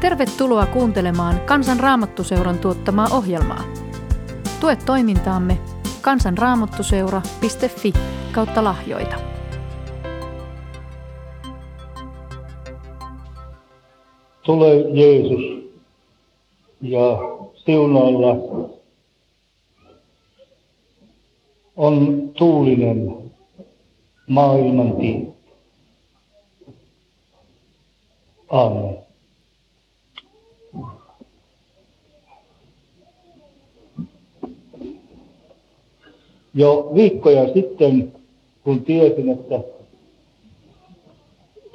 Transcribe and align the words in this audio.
Tervetuloa 0.00 0.66
kuuntelemaan 0.66 1.40
Kansan 1.40 1.80
Raamattuseuran 1.80 2.58
tuottamaa 2.58 3.06
ohjelmaa. 3.12 3.64
Tue 4.60 4.76
toimintaamme 4.76 5.58
kansanraamattuseura.fi 6.00 7.92
kautta 8.32 8.64
lahjoita. 8.64 9.16
Tule 14.42 14.74
Jeesus 14.94 15.72
ja 16.80 17.18
siunaalla 17.54 18.36
on 21.76 22.22
tuulinen 22.38 23.30
maailman 24.26 24.92
tie. 24.92 25.26
Aamen. 28.50 29.07
Jo 36.58 36.90
viikkoja 36.94 37.52
sitten, 37.54 38.12
kun 38.64 38.80
tiesin, 38.80 39.28
että 39.28 39.60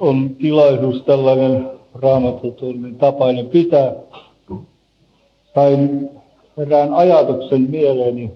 on 0.00 0.30
tilaisuus 0.40 1.02
tällainen 1.02 1.70
raamattotunnin 1.94 2.96
tapainen 2.96 3.46
pitää, 3.46 3.94
sain 5.54 6.10
erään 6.58 6.94
ajatuksen 6.94 7.70
mieleeni, 7.70 8.30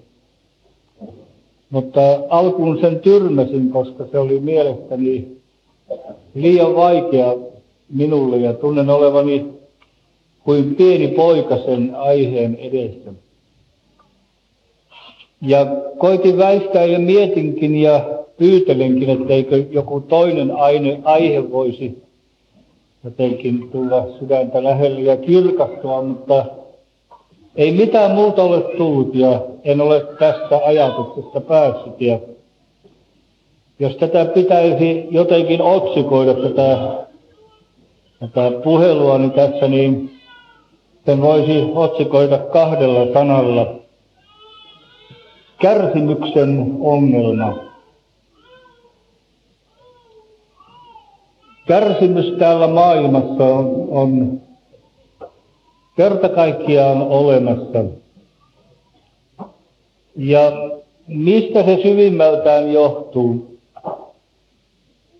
mutta 1.69 1.99
alkuun 2.29 2.79
sen 2.81 2.99
tyrmäsin, 2.99 3.69
koska 3.69 4.05
se 4.11 4.19
oli 4.19 4.39
mielestäni 4.39 5.37
liian 6.35 6.75
vaikea 6.75 7.35
minulle 7.89 8.37
ja 8.37 8.53
tunnen 8.53 8.89
olevani 8.89 9.45
kuin 10.43 10.75
pieni 10.75 11.07
poika 11.07 11.57
sen 11.57 11.95
aiheen 11.95 12.55
edessä. 12.55 13.13
Ja 15.41 15.65
koitin 15.97 16.37
väistää 16.37 16.85
ja 16.85 16.99
mietinkin 16.99 17.75
ja 17.75 18.05
pyytelenkin, 18.37 19.09
etteikö 19.09 19.63
joku 19.71 19.99
toinen 19.99 20.55
aine, 20.55 20.99
aihe 21.03 21.51
voisi 21.51 22.03
jotenkin 23.03 23.69
tulla 23.71 24.07
sydäntä 24.19 24.63
lähelle 24.63 25.01
ja 25.01 25.17
kirkastua, 25.17 26.01
mutta 26.01 26.45
ei 27.55 27.71
mitään 27.71 28.11
muuta 28.11 28.43
ole 28.43 28.61
tullut 28.77 29.15
ja 29.15 29.41
en 29.63 29.81
ole 29.81 30.05
tästä 30.19 30.61
ajatuksesta 30.65 31.41
päässyt. 31.41 32.01
Ja 32.01 32.19
jos 33.79 33.95
tätä 33.95 34.25
pitäisi 34.25 35.07
jotenkin 35.11 35.61
otsikoida 35.61 36.33
tätä, 36.33 36.77
tätä 38.19 38.51
puhelua 38.63 39.17
niin 39.17 39.31
tässä, 39.31 39.67
niin 39.67 40.11
sen 41.05 41.21
voisi 41.21 41.63
otsikoida 41.75 42.37
kahdella 42.37 43.13
sanalla. 43.13 43.78
Kärsimyksen 45.59 46.75
ongelma. 46.79 47.53
Kärsimys 51.67 52.37
täällä 52.39 52.67
maailmassa 52.67 53.45
on, 53.45 53.87
on 53.89 54.41
kerta 55.97 56.29
kaikkiaan 56.29 57.01
olemassa. 57.01 57.85
Ja 60.15 60.51
mistä 61.07 61.63
se 61.63 61.79
syvimmältään 61.83 62.73
johtuu? 62.73 63.57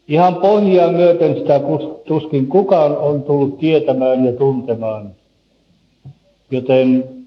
Ihan 0.08 0.36
pohjaa 0.36 0.92
myöten 0.92 1.36
sitä 1.36 1.62
tuskin 2.06 2.48
kukaan 2.48 2.98
on 2.98 3.24
tullut 3.24 3.58
tietämään 3.58 4.26
ja 4.26 4.34
tuntemaan. 4.34 5.09
Joten 6.52 7.19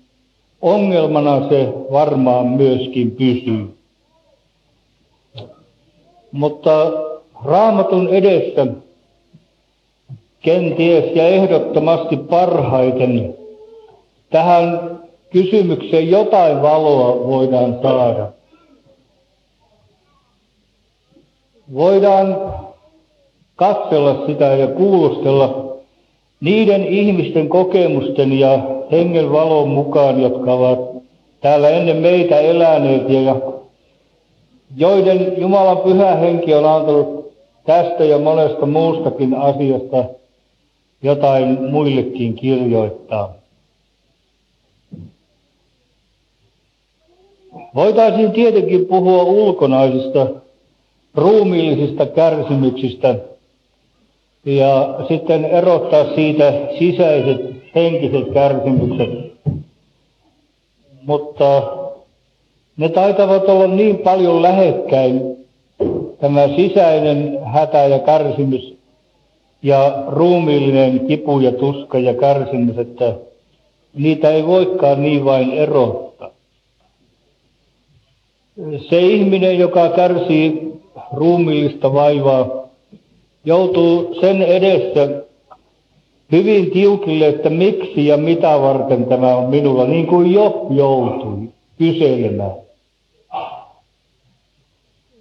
ongelmana 0.62 1.48
se 1.48 1.72
varmaan 1.92 2.46
myöskin 2.46 3.10
pysyy. 3.10 3.76
Mutta 6.32 6.92
raamatun 7.44 8.08
edessä 8.08 8.66
kenties 10.40 11.16
ja 11.16 11.28
ehdottomasti 11.28 12.16
parhaiten 12.16 13.34
tähän 14.30 14.98
kysymykseen 15.30 16.10
jotain 16.10 16.62
valoa 16.62 17.26
voidaan 17.26 17.78
saada. 17.82 18.28
Voidaan 21.74 22.52
katsella 23.56 24.26
sitä 24.26 24.44
ja 24.44 24.66
kuulostella 24.66 25.61
niiden 26.42 26.84
ihmisten 26.84 27.48
kokemusten 27.48 28.38
ja 28.38 28.58
hengen 28.91 29.32
valon 29.32 29.69
mukaan, 29.69 30.22
jotka 30.22 30.53
ovat 30.53 31.03
täällä 31.41 31.69
ennen 31.69 31.97
meitä 31.97 32.41
eläneet 32.41 33.08
ja 33.08 33.36
joiden 34.76 35.41
Jumalan 35.41 35.78
pyhä 35.78 36.14
henki 36.14 36.54
on 36.54 36.64
antanut 36.64 37.32
tästä 37.66 38.04
ja 38.04 38.19
monesta 38.19 38.66
muustakin 38.66 39.34
asiasta 39.34 40.04
jotain 41.03 41.70
muillekin 41.70 42.34
kirjoittaa. 42.34 43.34
Voitaisiin 47.74 48.32
tietenkin 48.32 48.86
puhua 48.86 49.22
ulkonaisista 49.22 50.26
ruumiillisista 51.14 52.06
kärsimyksistä 52.06 53.14
ja 54.44 54.94
sitten 55.08 55.44
erottaa 55.44 56.14
siitä 56.14 56.53
sisäiset 56.78 57.41
henkiset 57.75 58.32
kärsimykset. 58.34 59.32
Mutta 61.06 61.62
ne 62.76 62.88
taitavat 62.88 63.48
olla 63.48 63.66
niin 63.66 63.98
paljon 63.98 64.42
lähekkäin, 64.42 65.36
tämä 66.20 66.48
sisäinen 66.56 67.38
hätä 67.44 67.78
ja 67.78 67.98
kärsimys 67.98 68.75
ja 69.62 70.03
ruumiillinen 70.08 71.06
kipu 71.06 71.41
ja 71.41 71.53
tuska 71.53 71.98
ja 71.98 72.14
kärsimys, 72.14 72.78
että 72.78 73.14
niitä 73.94 74.30
ei 74.30 74.47
voikaan 74.47 75.03
niin 75.03 75.24
vain 75.24 75.50
erottaa. 75.50 76.30
Se 78.91 79.00
ihminen, 79.00 79.59
joka 79.59 79.88
kärsii 79.88 80.72
ruumiillista 81.12 81.94
vaivaa, 81.94 82.61
joutuu 83.44 84.14
sen 84.20 84.42
edessä 84.42 85.08
hyvin 86.32 86.70
tiukille, 86.70 87.28
että 87.28 87.50
miksi 87.50 88.06
ja 88.06 88.16
mitä 88.16 88.60
varten 88.60 89.06
tämä 89.06 89.36
on 89.36 89.50
minulla, 89.50 89.84
niin 89.84 90.06
kuin 90.06 90.32
jo 90.32 90.66
joutui 90.70 91.48
kyselemään. 91.78 92.62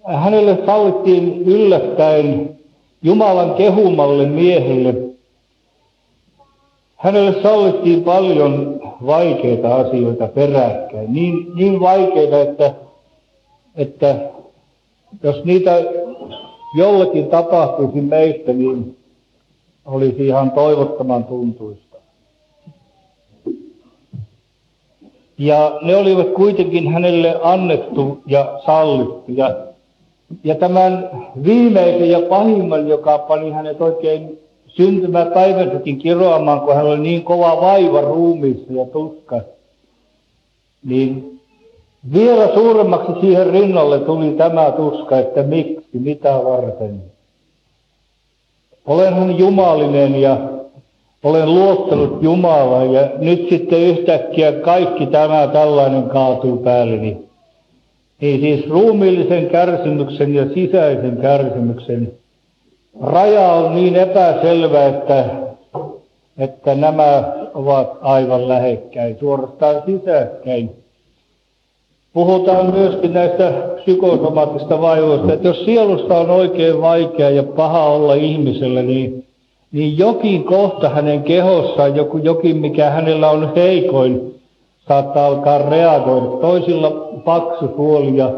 Hänelle 0.08 0.58
sallittiin 0.66 1.44
yllättäen 1.46 2.58
Jumalan 3.04 3.54
kehumalle 3.54 4.26
miehelle. 4.26 4.96
Hänelle 6.96 7.42
sallittiin 7.44 8.04
paljon 8.04 8.82
vaikeita 9.06 9.76
asioita 9.76 10.28
peräkkäin, 10.28 11.14
niin, 11.14 11.48
niin 11.56 11.80
vaikeita, 11.80 12.42
että, 12.42 12.74
että 13.76 14.16
jos 15.24 15.44
niitä 15.46 15.84
jollakin 16.74 17.28
tapahtuisi 17.28 18.02
meistä, 18.02 18.54
niin 18.54 18.98
olisi 19.86 20.28
ihan 20.28 20.52
toivottoman 20.52 21.24
tuntuista. 21.24 21.98
Ja 25.38 25.80
ne 25.82 25.96
olivat 25.96 26.28
kuitenkin 26.34 26.94
hänelle 26.94 27.40
annettu 27.44 28.22
ja 28.26 28.60
sallittu. 28.66 29.24
Ja, 29.28 29.56
ja 30.44 30.56
tämän 30.56 31.10
viimeisen 31.44 32.10
ja 32.10 32.22
pahimman, 32.22 32.88
joka 32.88 33.18
pani 33.18 33.52
hänet 33.52 33.82
oikein 33.82 34.40
syntymäpäivänsäkin 34.68 35.98
kiroamaan, 35.98 36.62
kun 36.62 36.76
hän 36.76 36.86
oli 36.86 37.00
niin 37.00 37.24
kova 37.24 37.62
vaiva 37.62 38.02
ruumiissa 38.02 38.74
ja 38.74 38.86
tuska, 38.86 39.42
niin 40.86 41.41
vielä 42.14 42.54
suuremmaksi 42.54 43.22
siihen 43.22 43.48
rinnalle 43.48 44.00
tuli 44.00 44.32
tämä 44.32 44.72
tuska, 44.72 45.20
että 45.20 45.44
miksi, 45.44 46.00
mitä 46.00 46.30
varten. 46.30 47.04
Olenhan 48.86 49.38
jumalinen 49.40 50.22
ja 50.22 50.38
olen 51.24 51.56
luottanut 51.56 52.24
Jumalaan 52.24 52.94
ja 52.94 53.10
nyt 53.18 53.50
sitten 53.50 53.80
yhtäkkiä 53.80 54.52
kaikki 54.52 55.06
tämä 55.06 55.48
tällainen 55.48 56.04
kaatuu 56.04 56.58
päälleni. 56.58 57.18
Niin 58.22 58.42
siis 58.42 58.70
ruumiillisen 58.70 59.50
kärsimyksen 59.50 60.36
ja 60.36 60.46
sisäisen 60.54 61.18
kärsimyksen 61.18 62.12
raja 63.02 63.54
on 63.54 63.76
niin 63.76 63.96
epäselvä, 63.96 64.86
että, 64.86 65.26
että 66.38 66.76
nämä 66.76 67.24
ovat 67.54 67.98
aivan 68.02 68.48
lähekkäin, 68.48 69.18
suorastaan 69.20 69.84
sisäkkäin. 69.86 70.81
Puhutaan 72.14 72.74
myöskin 72.74 73.14
näistä 73.14 73.52
psykosomaattista 73.76 74.82
vaivoista, 74.82 75.34
että 75.34 75.48
jos 75.48 75.66
sielusta 75.66 76.18
on 76.18 76.30
oikein 76.30 76.82
vaikea 76.82 77.30
ja 77.30 77.44
paha 77.44 77.86
olla 77.86 78.14
ihmisellä, 78.14 78.82
niin 78.82 79.26
niin 79.72 79.98
jokin 79.98 80.44
kohta 80.44 80.90
hänen 80.90 81.24
kehossaan, 81.24 81.96
joku, 81.96 82.18
jokin 82.18 82.58
mikä 82.58 82.90
hänellä 82.90 83.30
on 83.30 83.56
heikoin, 83.56 84.42
saattaa 84.88 85.26
alkaa 85.26 85.58
reagoida. 85.58 86.26
Toisilla 86.26 86.92
paksu 87.26 87.74
suoli 87.76 88.18
ja 88.18 88.32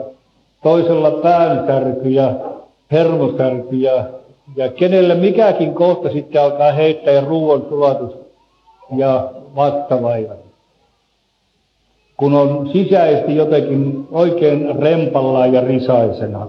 toisella 0.63 1.11
päänsärky 1.11 2.09
ja 2.09 2.33
hermosärky 2.91 3.75
ja, 3.75 4.03
ja 4.55 4.69
kenellä 4.69 5.15
mikäkin 5.15 5.73
kohta 5.73 6.09
sitten 6.09 6.41
alkaa 6.41 6.71
heittää 6.71 7.21
ruoan 7.21 7.63
sulatus 7.69 8.11
ja 8.95 9.29
vastavaivat. 9.55 10.37
Kun 12.23 12.33
on 12.33 12.69
sisäisesti 12.73 13.35
jotenkin 13.35 14.07
oikein 14.11 14.75
rempallaan 14.79 15.53
ja 15.53 15.61
risaisena. 15.61 16.47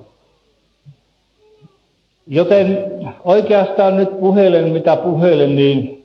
Joten 2.27 2.93
oikeastaan 3.25 3.97
nyt 3.97 4.21
puhelen 4.21 4.73
mitä 4.73 4.97
puhelen, 4.97 5.57
niin 5.57 6.05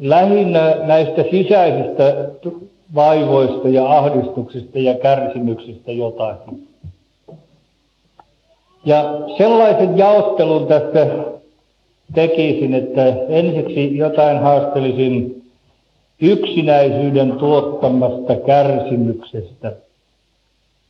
lähinnä 0.00 0.74
näistä 0.84 1.24
sisäisistä 1.30 2.28
vaivoista 2.94 3.68
ja 3.68 3.98
ahdistuksista 3.98 4.78
ja 4.78 4.94
kärsimyksistä 4.94 5.92
jotakin. 5.92 6.68
Ja 8.84 9.04
sellaisen 9.38 9.98
jaottelun 9.98 10.66
tässä 10.66 11.06
tekisin, 12.14 12.74
että 12.74 13.06
ensiksi 13.28 13.96
jotain 13.96 14.38
haastelisin 14.38 15.42
yksinäisyyden 16.20 17.32
tuottamasta 17.32 18.36
kärsimyksestä– 18.36 19.72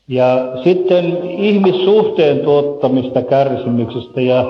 ja 0.08 0.52
sitten 0.64 1.30
ihmissuhteen 1.30 2.40
tuottamista 2.40 3.22
kärsimyksestä 3.22 4.20
ja, 4.20 4.44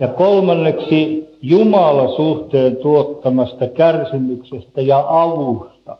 ja 0.00 0.08
kolmanneksi 0.08 1.26
Jumala 1.42 2.16
suhteen 2.16 2.76
tuottamasta 2.76 3.66
kärsimyksestä 3.66 4.80
ja 4.80 5.04
avusta. 5.08 5.96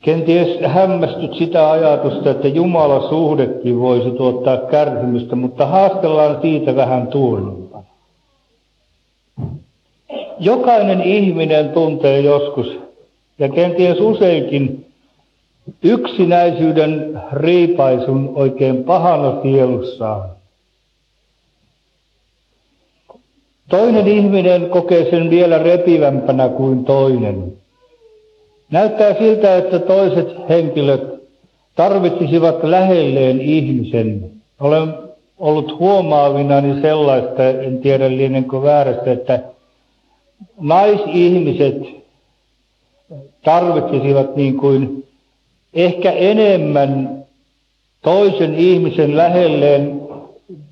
Kenties 0.00 0.60
hämmästyt 0.66 1.34
sitä 1.34 1.70
ajatusta, 1.70 2.30
että 2.30 2.48
Jumala 2.48 3.08
suhdekin 3.08 3.80
voisi 3.80 4.10
tuottaa 4.10 4.56
kärsimystä, 4.56 5.36
mutta 5.36 5.66
haastellaan 5.66 6.38
siitä 6.42 6.76
vähän 6.76 7.06
tuonnempana. 7.06 7.67
Jokainen 10.40 11.02
ihminen 11.02 11.68
tuntee 11.68 12.20
joskus 12.20 12.78
ja 13.38 13.48
kenties 13.48 14.00
useinkin 14.00 14.86
yksinäisyyden 15.82 17.20
riipaisun 17.32 18.32
oikein 18.34 18.84
pahana 18.84 19.42
sielussaan. 19.42 20.30
Toinen 23.68 24.08
ihminen 24.08 24.70
kokee 24.70 25.10
sen 25.10 25.30
vielä 25.30 25.58
repivämpänä 25.58 26.48
kuin 26.48 26.84
toinen. 26.84 27.52
Näyttää 28.70 29.14
siltä, 29.14 29.56
että 29.56 29.78
toiset 29.78 30.48
henkilöt 30.48 31.02
tarvitsisivat 31.76 32.64
lähelleen 32.64 33.40
ihmisen. 33.40 34.30
Olen 34.60 34.94
ollut 35.38 35.78
huomaavinani 35.78 36.80
sellaista, 36.80 37.48
en 37.48 37.78
tiedä 37.78 38.10
lienenkö 38.10 38.62
väärästä, 38.62 39.12
että 39.12 39.40
naisihmiset 40.60 41.82
tarvitsisivat 43.44 44.36
niin 44.36 44.56
kuin 44.56 45.04
ehkä 45.74 46.12
enemmän 46.12 47.24
toisen 48.02 48.54
ihmisen 48.54 49.16
lähelleen, 49.16 50.00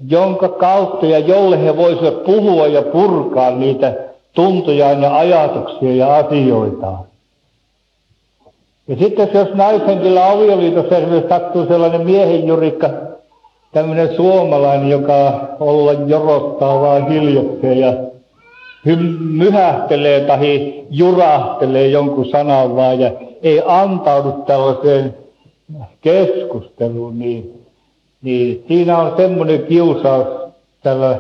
jonka 0.08 0.48
kautta 0.48 1.06
ja 1.06 1.18
jolle 1.18 1.64
he 1.64 1.76
voisivat 1.76 2.24
puhua 2.24 2.66
ja 2.66 2.82
purkaa 2.82 3.50
niitä 3.50 3.94
tuntoja 4.32 4.92
ja 4.92 5.18
ajatuksia 5.18 5.94
ja 5.94 6.16
asioita. 6.16 6.92
Ja 8.88 8.96
sitten 8.96 9.30
jos 9.34 9.48
naishenkilö 9.54 10.24
avioliitossa 10.24 10.96
esimerkiksi 10.96 11.28
sattuu 11.28 11.66
sellainen 11.66 12.06
miehenjurikka, 12.06 12.90
tämmöinen 13.72 14.16
suomalainen, 14.16 14.88
joka 14.90 15.40
olla 15.60 15.92
jorottaa 15.92 16.80
vaan 16.80 17.08
hiljakseen 17.08 17.78
ja 17.78 17.92
myhähtelee 19.18 20.20
tai 20.20 20.74
jurahtelee 20.90 21.86
jonkun 21.86 22.30
sanan 22.30 22.76
vaan 22.76 23.00
ja 23.00 23.10
ei 23.42 23.62
antaudu 23.66 24.32
tällaiseen 24.32 25.14
keskusteluun, 26.00 27.18
niin, 27.18 27.64
niin 28.22 28.64
siinä 28.68 28.98
on 28.98 29.16
semmoinen 29.16 29.62
kiusaus 29.62 30.26
tällä 30.82 31.18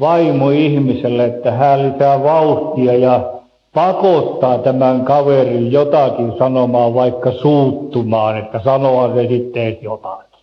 vaimo-ihmisellä, 0.00 1.24
että 1.24 1.50
hän 1.50 1.92
lisää 1.92 2.22
vauhtia 2.22 2.96
ja 2.96 3.20
pakottaa 3.74 4.58
tämän 4.58 5.04
kaverin 5.04 5.72
jotakin 5.72 6.32
sanomaan, 6.38 6.94
vaikka 6.94 7.32
suuttumaan, 7.32 8.38
että 8.38 8.60
sanoa 8.64 9.14
se 9.14 9.26
sitten 9.28 9.78
jotakin. 9.82 10.33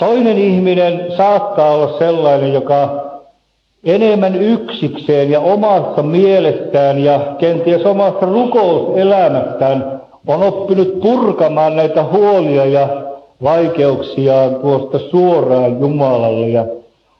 Toinen 0.00 0.38
ihminen 0.38 1.12
saattaa 1.16 1.74
olla 1.74 1.98
sellainen, 1.98 2.54
joka 2.54 3.04
enemmän 3.84 4.42
yksikseen 4.42 5.30
ja 5.30 5.40
omassa 5.40 6.02
mielestään 6.02 7.04
ja 7.04 7.20
kenties 7.38 7.86
omassa 7.86 8.26
rukouselämästään 8.26 10.00
on 10.26 10.42
oppinut 10.42 11.00
purkamaan 11.00 11.76
näitä 11.76 12.04
huolia 12.04 12.64
ja 12.64 12.88
vaikeuksiaan 13.42 14.54
tuosta 14.54 14.98
suoraan 14.98 15.80
Jumalalle. 15.80 16.48
Ja 16.48 16.66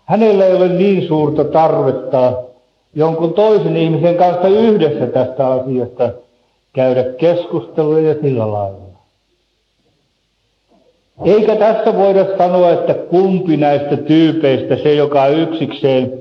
hänellä 0.04 0.46
ei 0.46 0.54
ole 0.54 0.68
niin 0.68 1.08
suurta 1.08 1.44
tarvetta 1.44 2.32
jonkun 2.94 3.34
toisen 3.34 3.76
ihmisen 3.76 4.16
kanssa 4.16 4.48
yhdessä 4.48 5.06
tästä 5.06 5.48
asiasta 5.48 6.10
käydä 6.72 7.04
keskustelua 7.04 8.00
ja 8.00 8.14
sillä 8.14 8.52
lailla. 8.52 8.89
Eikä 11.24 11.56
tässä 11.56 11.96
voida 11.96 12.26
sanoa, 12.38 12.70
että 12.70 12.94
kumpi 12.94 13.56
näistä 13.56 13.96
tyypeistä, 13.96 14.76
se 14.76 14.94
joka 14.94 15.26
yksikseen 15.26 16.12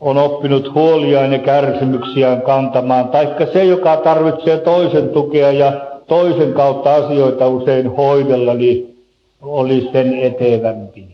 on 0.00 0.18
oppinut 0.18 0.74
huoliaan 0.74 1.32
ja 1.32 1.38
kärsimyksiään 1.38 2.42
kantamaan, 2.42 3.08
taikka 3.08 3.46
se, 3.46 3.64
joka 3.64 3.96
tarvitsee 3.96 4.58
toisen 4.58 5.08
tukea 5.08 5.52
ja 5.52 5.72
toisen 6.06 6.52
kautta 6.52 6.94
asioita 6.94 7.48
usein 7.48 7.96
hoidella, 7.96 8.54
niin 8.54 8.96
oli 9.42 9.88
sen 9.92 10.18
etevämpi. 10.18 11.04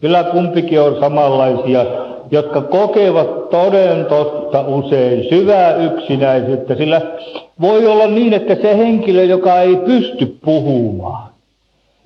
Kyllä 0.00 0.24
kumpikin 0.24 0.80
on 0.80 0.96
samanlaisia, 1.00 1.86
jotka 2.30 2.60
kokevat 2.60 3.50
toden 3.50 4.04
totta 4.04 4.60
usein 4.66 5.24
syvää 5.28 5.76
yksinäisyyttä, 5.76 6.74
sillä 6.74 7.00
voi 7.60 7.86
olla 7.86 8.06
niin, 8.06 8.32
että 8.32 8.54
se 8.54 8.78
henkilö, 8.78 9.24
joka 9.24 9.60
ei 9.60 9.76
pysty 9.76 10.38
puhumaan, 10.44 11.27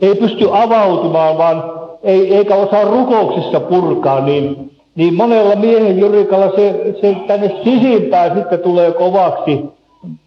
ei 0.03 0.15
pysty 0.15 0.49
avautumaan, 0.53 1.39
vaan 1.39 1.65
ei, 2.03 2.37
eikä 2.37 2.55
osaa 2.55 2.85
rukouksissa 2.85 3.61
purkaa, 3.61 4.21
niin, 4.21 4.71
niin 4.95 5.15
monella 5.15 5.57
miehen 5.57 5.99
jurikalla 5.99 6.51
se, 6.57 6.95
se 7.01 7.17
tänne 7.27 7.53
sisimpään 7.65 8.37
sitten 8.37 8.59
tulee 8.59 8.93
kovaksi 8.93 9.61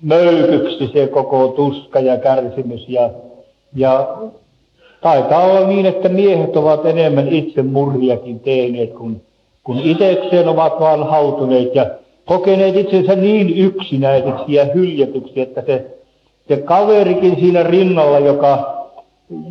möykyksi 0.01 0.89
se 0.93 1.07
koko 1.07 1.47
tuska 1.47 1.99
ja 1.99 2.17
kärsimys. 2.17 2.89
Ja, 2.89 3.09
ja 3.75 4.07
taitaa 5.01 5.43
olla 5.43 5.67
niin, 5.67 5.85
että 5.85 6.09
miehet 6.09 6.57
ovat 6.57 6.85
enemmän 6.85 7.27
itse 7.27 7.63
murhiakin 7.63 8.39
tehneet, 8.39 8.93
kun, 8.93 9.21
kun 9.63 9.79
itsekseen 9.79 10.47
ovat 10.47 10.79
vaan 10.79 11.09
hautuneet 11.09 11.75
ja 11.75 11.85
kokeneet 12.25 12.75
itsensä 12.75 13.15
niin 13.15 13.57
yksinäiseksi 13.57 14.53
ja 14.53 14.65
hyljätyksi, 14.65 15.41
että 15.41 15.63
se, 15.65 15.85
se 16.47 16.57
kaverikin 16.57 17.35
siinä 17.39 17.63
rinnalla, 17.63 18.19
joka 18.19 18.75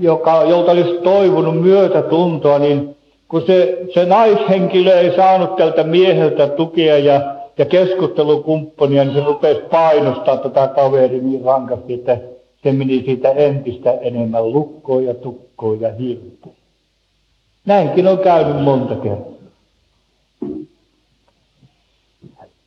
joka, 0.00 0.44
jolta 0.44 0.72
olisi 0.72 0.98
toivonut 1.02 1.60
myötätuntoa, 1.60 2.58
niin 2.58 2.96
kun 3.28 3.42
se, 3.46 3.78
se 3.94 4.04
naishenkilö 4.04 5.00
ei 5.00 5.16
saanut 5.16 5.56
tältä 5.56 5.84
mieheltä 5.84 6.46
tukea 6.46 6.98
ja, 6.98 7.34
ja 7.58 7.64
keskustelukumppania, 7.64 9.04
niin 9.04 9.14
se 9.14 9.24
rupesi 9.24 9.60
painostaa 9.60 10.36
tätä 10.36 10.68
kaveria 10.68 11.22
niin 11.22 11.44
rankasti, 11.44 11.94
että 11.94 12.18
se 12.62 12.72
meni 12.72 13.02
siitä 13.06 13.30
entistä 13.30 13.92
enemmän 13.92 14.52
lukkoon 14.52 15.04
ja 15.04 15.14
tukkoon 15.14 15.80
ja 15.80 15.92
hirteen. 15.92 16.56
Näinkin 17.66 18.06
on 18.06 18.18
käynyt 18.18 18.62
monta 18.62 18.94
kertaa. 18.94 19.34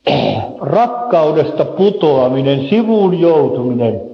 Rakkaudesta 0.60 1.64
putoaminen, 1.64 2.68
sivuun 2.68 3.20
joutuminen, 3.20 4.07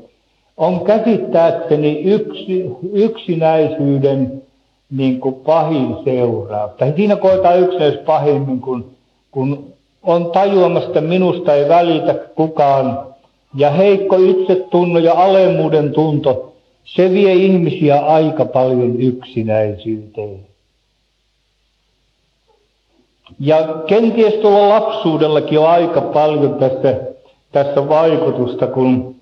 on 0.57 0.85
käsittääkseni 0.85 2.01
yksi, 2.03 2.71
yksinäisyyden 2.93 4.43
niin 4.91 5.21
kuin 5.21 5.35
pahin 5.35 5.97
seuraus. 6.05 6.71
Tai 6.79 6.93
siinä 6.97 7.17
koetaan 7.17 7.61
yksinäisyys 7.61 8.05
pahimmin, 8.05 8.61
kun, 8.61 8.91
kun 9.31 9.73
on 10.03 10.31
tajuamassa, 10.31 10.89
että 10.89 11.01
minusta 11.01 11.55
ei 11.55 11.69
välitä 11.69 12.15
kukaan. 12.15 12.99
Ja 13.57 13.71
heikko 13.71 14.17
itsetunno 14.17 14.99
ja 14.99 15.13
alemmuuden 15.13 15.93
tunto 15.93 16.53
se 16.85 17.11
vie 17.11 17.33
ihmisiä 17.33 18.01
aika 18.01 18.45
paljon 18.45 19.01
yksinäisyyteen. 19.01 20.41
Ja 23.41 23.83
kenties 23.87 24.35
tuolla 24.35 24.69
lapsuudellakin 24.69 25.59
on 25.59 25.69
aika 25.69 26.01
paljon 26.01 26.55
tässä, 26.55 27.01
tässä 27.53 27.89
vaikutusta, 27.89 28.67
kun, 28.67 29.15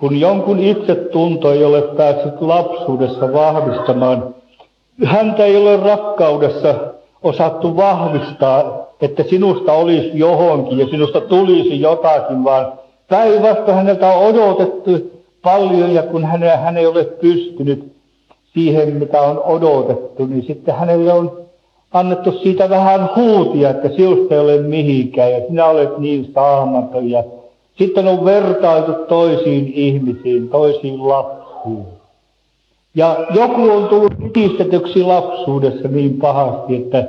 kun 0.00 0.20
jonkun 0.20 0.58
itsetunto 0.58 1.52
ei 1.52 1.64
ole 1.64 1.82
päässyt 1.82 2.40
lapsuudessa 2.40 3.32
vahvistamaan. 3.32 4.34
Häntä 5.04 5.44
ei 5.44 5.56
ole 5.56 5.76
rakkaudessa 5.76 6.74
osattu 7.22 7.76
vahvistaa, 7.76 8.86
että 9.00 9.22
sinusta 9.22 9.72
olisi 9.72 10.10
johonkin 10.14 10.78
ja 10.78 10.86
sinusta 10.86 11.20
tulisi 11.20 11.80
jotakin, 11.80 12.44
vaan 12.44 12.72
päinvastoin 13.08 13.76
häneltä 13.76 14.08
on 14.08 14.26
odotettu 14.26 15.20
paljon 15.42 15.94
ja 15.94 16.02
kun 16.02 16.24
hän, 16.24 16.42
hän 16.42 16.76
ei 16.76 16.86
ole 16.86 17.04
pystynyt 17.04 17.92
siihen, 18.54 18.94
mitä 18.94 19.20
on 19.20 19.42
odotettu, 19.42 20.26
niin 20.26 20.42
sitten 20.46 20.74
hänelle 20.74 21.12
on 21.12 21.40
annettu 21.92 22.32
siitä 22.32 22.70
vähän 22.70 23.08
huutia, 23.16 23.70
että 23.70 23.88
sinusta 23.88 24.34
ei 24.34 24.40
ole 24.40 24.58
mihinkään 24.58 25.32
ja 25.32 25.40
sinä 25.48 25.66
olet 25.66 25.98
niin 25.98 26.30
saamaton. 26.34 27.10
Ja 27.10 27.24
sitten 27.80 28.08
on 28.08 28.24
vertailtu 28.24 28.92
toisiin 29.08 29.72
ihmisiin, 29.74 30.48
toisiin 30.48 31.08
lapsiin. 31.08 31.84
Ja 32.94 33.26
joku 33.34 33.70
on 33.70 33.88
tullut 33.88 34.12
itistetyksi 34.24 35.02
lapsuudessa 35.02 35.88
niin 35.88 36.16
pahasti, 36.16 36.76
että 36.76 37.08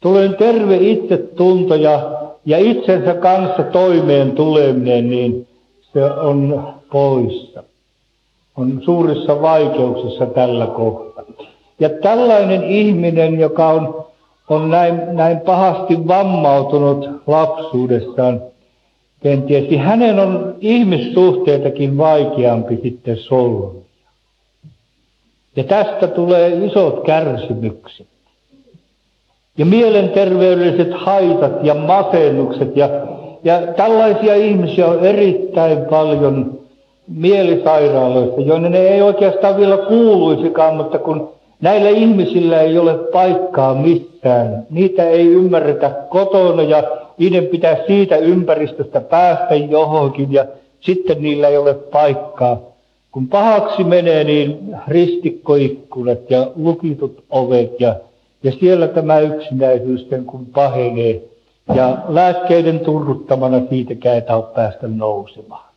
tulee 0.00 0.28
terve 0.28 0.76
itsetunto 0.76 1.74
ja, 1.74 2.00
ja 2.46 2.58
itsensä 2.58 3.14
kanssa 3.14 3.62
toimeen 3.62 4.32
tuleminen, 4.32 5.10
niin 5.10 5.46
se 5.92 6.04
on 6.04 6.64
poissa. 6.92 7.62
On 8.56 8.80
suurissa 8.84 9.42
vaikeuksissa 9.42 10.26
tällä 10.26 10.66
kohtaa. 10.66 11.24
Ja 11.80 11.88
tällainen 11.88 12.64
ihminen, 12.64 13.40
joka 13.40 13.68
on, 13.68 14.04
on 14.48 14.70
näin, 14.70 15.00
näin 15.12 15.40
pahasti 15.40 16.08
vammautunut 16.08 17.10
lapsuudessaan, 17.26 18.51
kenties, 19.22 19.70
niin 19.70 19.80
hänen 19.80 20.18
on 20.18 20.54
ihmissuhteitakin 20.60 21.98
vaikeampi 21.98 22.78
sitten 22.82 23.16
solmia. 23.16 23.82
Ja 25.56 25.64
tästä 25.64 26.06
tulee 26.06 26.66
isot 26.66 27.02
kärsimykset. 27.06 28.06
Ja 29.58 29.66
mielenterveydelliset 29.66 30.92
haitat 30.94 31.52
ja 31.64 31.74
masennukset 31.74 32.76
ja, 32.76 32.88
ja 33.44 33.62
tällaisia 33.76 34.34
ihmisiä 34.34 34.86
on 34.86 35.06
erittäin 35.06 35.78
paljon 35.90 36.58
mielisairaaloissa, 37.08 38.40
joiden 38.40 38.72
ne 38.72 38.78
ei 38.78 39.02
oikeastaan 39.02 39.56
vielä 39.56 39.76
kuuluisikaan, 39.76 40.76
mutta 40.76 40.98
kun 40.98 41.28
näillä 41.60 41.88
ihmisillä 41.88 42.60
ei 42.60 42.78
ole 42.78 42.94
paikkaa 42.94 43.74
missään, 43.74 44.66
niitä 44.70 45.08
ei 45.08 45.26
ymmärretä 45.26 45.90
kotona 46.08 46.62
ja 46.62 46.82
niiden 47.18 47.46
pitää 47.46 47.76
siitä 47.86 48.16
ympäristöstä 48.16 49.00
päästä 49.00 49.54
johonkin 49.54 50.32
ja 50.32 50.44
sitten 50.80 51.22
niillä 51.22 51.48
ei 51.48 51.56
ole 51.56 51.74
paikkaa. 51.74 52.60
Kun 53.12 53.28
pahaksi 53.28 53.84
menee, 53.84 54.24
niin 54.24 54.74
ristikkoikkunat 54.88 56.30
ja 56.30 56.50
lukitut 56.56 57.24
ovet 57.30 57.80
ja, 57.80 57.94
ja 58.42 58.52
siellä 58.52 58.88
tämä 58.88 59.18
yksinäisyys 59.18 60.06
kun 60.26 60.46
pahenee 60.46 61.22
ja 61.74 61.98
lääkkeiden 62.08 62.80
turruttamana 62.80 63.60
siitäkään 63.70 64.16
ei 64.16 64.22
päästä 64.54 64.88
nousemaan. 64.88 65.72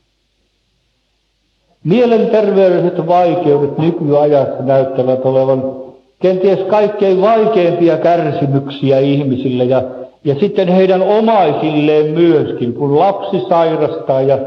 Mielenterveydelliset 1.84 3.08
vaikeudet 3.08 3.78
nykyajassa 3.78 4.64
näyttävät 4.64 5.26
olevan 5.26 5.76
kenties 6.20 6.60
kaikkein 6.60 7.22
vaikeimpia 7.22 7.98
kärsimyksiä 7.98 9.00
ihmisille 9.00 9.64
ja, 9.64 9.84
ja 10.26 10.36
sitten 10.40 10.68
heidän 10.68 11.02
omaisilleen 11.02 12.06
myöskin, 12.06 12.74
kun 12.74 13.00
lapsi 13.00 13.42
sairastaa 13.50 14.22
ja, 14.22 14.38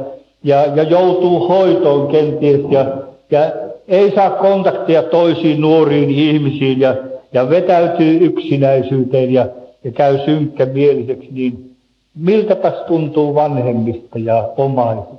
ja, 0.44 0.66
ja 0.66 0.82
joutuu 0.82 1.48
hoitoon 1.48 2.08
kenties 2.08 2.60
ja, 2.70 2.86
ja 3.30 3.40
ei 3.88 4.12
saa 4.14 4.30
kontaktia 4.30 5.02
toisiin 5.02 5.60
nuoriin 5.60 6.10
ihmisiin 6.10 6.80
ja, 6.80 6.96
ja 7.32 7.50
vetäytyy 7.50 8.24
yksinäisyyteen 8.24 9.32
ja, 9.32 9.46
ja 9.84 9.92
käy 9.92 10.18
synkkämieliseksi, 10.24 11.28
niin 11.30 11.70
miltäpäs 12.14 12.74
tuntuu 12.86 13.34
vanhemmista 13.34 14.18
ja 14.18 14.48
omaisista? 14.56 15.18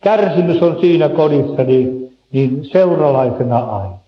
kärsimys 0.00 0.62
on 0.62 0.80
siinä 0.80 1.08
kodissa 1.08 1.64
niin, 1.64 2.16
niin 2.32 2.64
seuralaisena 2.64 3.58
aina. 3.58 4.03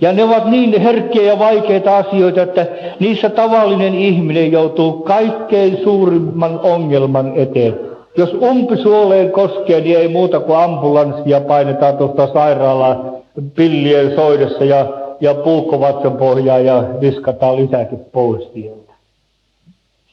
Ja 0.00 0.12
ne 0.12 0.24
ovat 0.24 0.50
niin 0.50 0.80
herkkiä 0.80 1.22
ja 1.22 1.38
vaikeita 1.38 1.96
asioita, 1.96 2.42
että 2.42 2.66
niissä 3.00 3.30
tavallinen 3.30 3.94
ihminen 3.94 4.52
joutuu 4.52 4.92
kaikkein 4.92 5.78
suurimman 5.84 6.60
ongelman 6.62 7.32
eteen. 7.36 7.80
Jos 8.16 8.34
umpisuoleen 8.42 9.30
koskee, 9.30 9.80
niin 9.80 9.98
ei 9.98 10.08
muuta 10.08 10.40
kuin 10.40 10.58
ambulanssia 10.58 11.40
painetaan 11.40 11.96
tuosta 11.96 12.28
sairaalaan 12.32 13.12
pillien 13.54 14.14
soidessa 14.14 14.64
ja, 14.64 14.86
ja 15.20 15.34
puukkovatsan 15.34 16.12
pohjaa 16.16 16.58
ja 16.58 16.84
viskataan 17.00 17.56
lisäkin 17.56 17.98
pois 18.12 18.52
sieltä. 18.54 18.92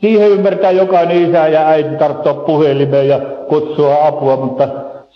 Siihen 0.02 0.30
ymmärtää 0.30 0.72
jokainen 0.72 1.30
isä 1.30 1.48
ja 1.48 1.68
äiti 1.68 1.96
tarttua 1.96 2.34
puhelimeen 2.34 3.08
ja 3.08 3.20
kutsua 3.20 4.08
apua, 4.08 4.36
mutta 4.36 4.68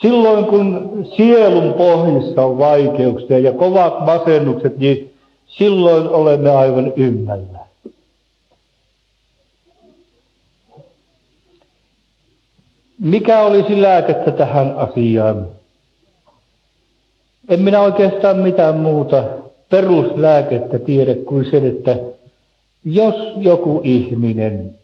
silloin 0.02 0.46
kun 0.46 1.06
sielun 1.18 1.74
pohjissa 1.74 2.46
on 2.46 2.58
vaikeuksia 2.58 3.40
ja 3.40 3.52
kovat 3.52 4.06
masennukset, 4.06 4.78
niin 4.78 5.14
silloin 5.48 6.08
olemme 6.08 6.50
aivan 6.50 6.94
ymmällä. 6.96 7.60
Mikä 13.00 13.42
olisi 13.42 13.82
lääkettä 13.82 14.32
tähän 14.32 14.78
asiaan? 14.78 15.48
En 17.50 17.62
minä 17.62 17.82
oikeastaan 17.82 18.38
mitään 18.38 18.78
muuta 18.78 19.24
peruslääkettä 19.70 20.80
tiedä 20.80 21.16
kuin 21.16 21.52
sen, 21.52 21.68
että 21.68 21.96
jos 22.86 23.16
joku 23.38 23.82
ihminen 23.84 24.76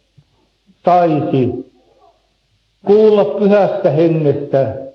saisi 0.84 1.66
kuulla 2.86 3.24
pyhästä 3.24 3.90
hengestä, 3.90 4.85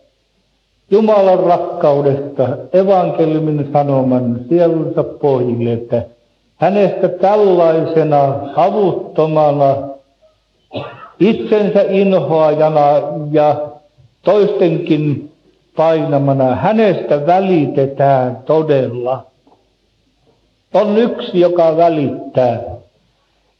Jumalan 0.91 1.39
rakkaudesta, 1.39 2.47
evankeliumin 2.73 3.69
sanoman 3.73 4.39
sielunsa 4.49 5.03
pohjille, 5.03 5.73
että 5.73 6.03
hänestä 6.57 7.07
tällaisena 7.09 8.35
avuttomana, 8.55 9.75
itsensä 11.19 11.81
inhoajana 11.89 12.81
ja 13.31 13.55
toistenkin 14.21 15.31
painamana, 15.75 16.55
hänestä 16.55 17.25
välitetään 17.25 18.37
todella. 18.45 19.25
On 20.73 20.97
yksi, 20.97 21.39
joka 21.39 21.77
välittää. 21.77 22.61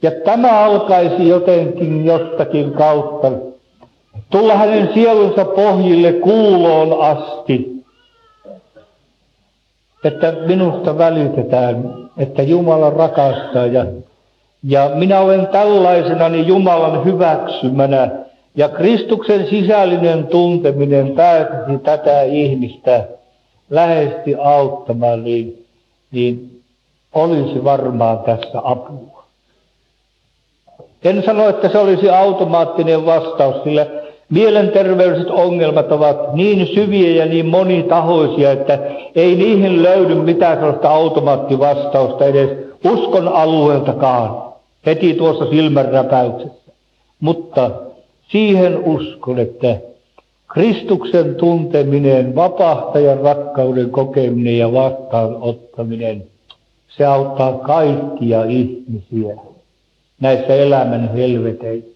Ja 0.01 0.11
tämä 0.25 0.59
alkaisi 0.59 1.27
jotenkin 1.27 2.05
jostakin 2.05 2.71
kautta 2.73 3.31
tulla 4.31 4.55
hänen 4.55 4.89
sielunsa 4.93 5.45
pohjille 5.45 6.13
kuuloon 6.13 7.01
asti, 7.01 7.71
että 10.03 10.31
minusta 10.45 10.97
välitetään, 10.97 11.93
että 12.17 12.41
Jumala 12.41 12.89
rakastaa 12.89 13.65
ja, 13.65 13.85
ja 14.63 14.91
minä 14.95 15.19
olen 15.19 15.47
tällaisena 15.47 16.29
niin 16.29 16.47
Jumalan 16.47 17.05
hyväksymänä 17.05 18.11
ja 18.55 18.69
Kristuksen 18.69 19.47
sisällinen 19.49 20.27
tunteminen 20.27 21.11
pääsisi 21.11 21.77
tätä 21.83 22.21
ihmistä 22.21 23.07
lähesti 23.69 24.35
auttamaan, 24.35 25.23
niin, 25.23 25.65
niin 26.11 26.61
olisi 27.13 27.63
varmaan 27.63 28.19
tässä 28.19 28.61
apua. 28.63 29.23
En 31.03 31.23
sano, 31.25 31.49
että 31.49 31.69
se 31.69 31.77
olisi 31.77 32.09
automaattinen 32.09 33.05
vastaus, 33.05 33.63
sillä 33.63 33.85
mielenterveydelliset 34.31 35.29
ongelmat 35.29 35.91
ovat 35.91 36.33
niin 36.33 36.67
syviä 36.67 37.23
ja 37.23 37.25
niin 37.25 37.45
monitahoisia, 37.45 38.51
että 38.51 38.79
ei 39.15 39.35
niihin 39.35 39.83
löydy 39.83 40.15
mitään 40.15 40.57
sellaista 40.57 40.89
automaattivastausta 40.89 42.25
edes 42.25 42.49
uskon 42.85 43.27
alueeltakaan 43.27 44.53
heti 44.85 45.13
tuossa 45.13 45.49
silmänräpäyksessä. 45.49 46.71
Mutta 47.19 47.71
siihen 48.31 48.83
uskon, 48.85 49.39
että 49.39 49.77
Kristuksen 50.47 51.35
tunteminen, 51.35 52.35
vapahtajan 52.35 53.19
rakkauden 53.19 53.89
kokeminen 53.89 54.57
ja 54.57 54.73
vastaanottaminen, 54.73 56.23
se 56.87 57.05
auttaa 57.05 57.53
kaikkia 57.53 58.43
ihmisiä 58.43 59.35
näissä 60.19 60.55
elämän 60.55 61.13
helveteissä. 61.13 61.90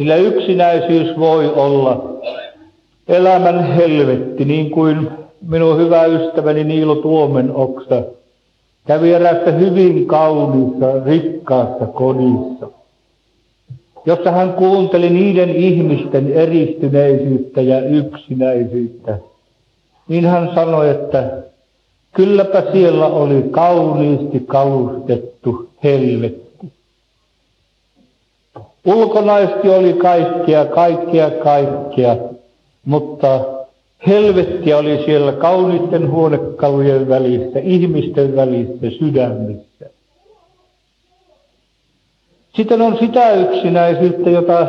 Sillä 0.00 0.16
yksinäisyys 0.16 1.18
voi 1.18 1.46
olla 1.46 2.20
elämän 3.08 3.64
helvetti, 3.64 4.44
niin 4.44 4.70
kuin 4.70 5.08
minun 5.48 5.78
hyvä 5.78 6.04
ystäväni 6.04 6.64
Niilo 6.64 6.94
Tuomen 6.94 7.54
oksa 7.54 8.02
kävi 8.86 9.12
eräässä 9.12 9.50
hyvin 9.50 10.06
kauniissa, 10.06 11.04
rikkaassa 11.06 11.86
kodissa, 11.86 12.68
jossa 14.06 14.30
hän 14.30 14.52
kuunteli 14.52 15.10
niiden 15.10 15.50
ihmisten 15.50 16.32
eristyneisyyttä 16.32 17.60
ja 17.60 17.80
yksinäisyyttä. 17.80 19.18
Niin 20.08 20.26
hän 20.26 20.50
sanoi, 20.54 20.90
että 20.90 21.42
kylläpä 22.12 22.62
siellä 22.72 23.06
oli 23.06 23.42
kauniisti 23.50 24.40
kalustettu 24.46 25.68
helvetti. 25.84 26.49
Ulkonaisesti 28.84 29.68
oli 29.68 29.92
kaikkea, 29.92 30.64
kaikkea, 30.64 31.30
kaikkea, 31.30 32.16
mutta 32.84 33.40
helvettiä 34.06 34.78
oli 34.78 35.02
siellä 35.04 35.32
kauniitten 35.32 36.10
huonekalujen 36.10 37.08
välissä, 37.08 37.58
ihmisten 37.58 38.36
välissä, 38.36 38.90
sydämissä. 38.98 39.90
Sitten 42.56 42.82
on 42.82 42.98
sitä 43.00 43.32
yksinäisyyttä, 43.32 44.30
jota 44.30 44.66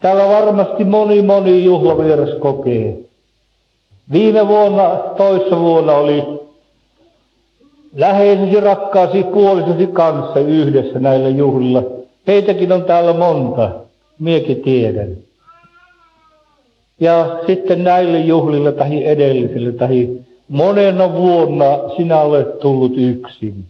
täällä 0.00 0.28
varmasti 0.28 0.84
moni 0.84 1.22
moni 1.22 1.64
juhlavieras 1.64 2.30
kokee. 2.38 2.98
Viime 4.12 4.48
vuonna, 4.48 4.88
toissa 5.16 5.60
vuonna 5.60 5.92
oli 5.92 6.40
läheisesi 7.96 8.60
rakkaasi 8.60 9.22
puolisesi 9.22 9.86
kanssa 9.86 10.40
yhdessä 10.40 10.98
näillä 10.98 11.28
juhlilla. 11.28 11.82
Heitäkin 12.30 12.72
on 12.72 12.84
täällä 12.84 13.12
monta, 13.12 13.70
miekin 14.18 14.62
tiedän. 14.62 15.16
Ja 17.00 17.40
sitten 17.46 17.84
näille 17.84 18.20
juhlille 18.20 18.72
tai 18.72 19.04
edellisille 19.04 19.72
tai 19.72 20.08
monena 20.48 21.12
vuonna 21.14 21.66
sinä 21.96 22.20
olet 22.20 22.58
tullut 22.58 22.92
yksin. 22.96 23.64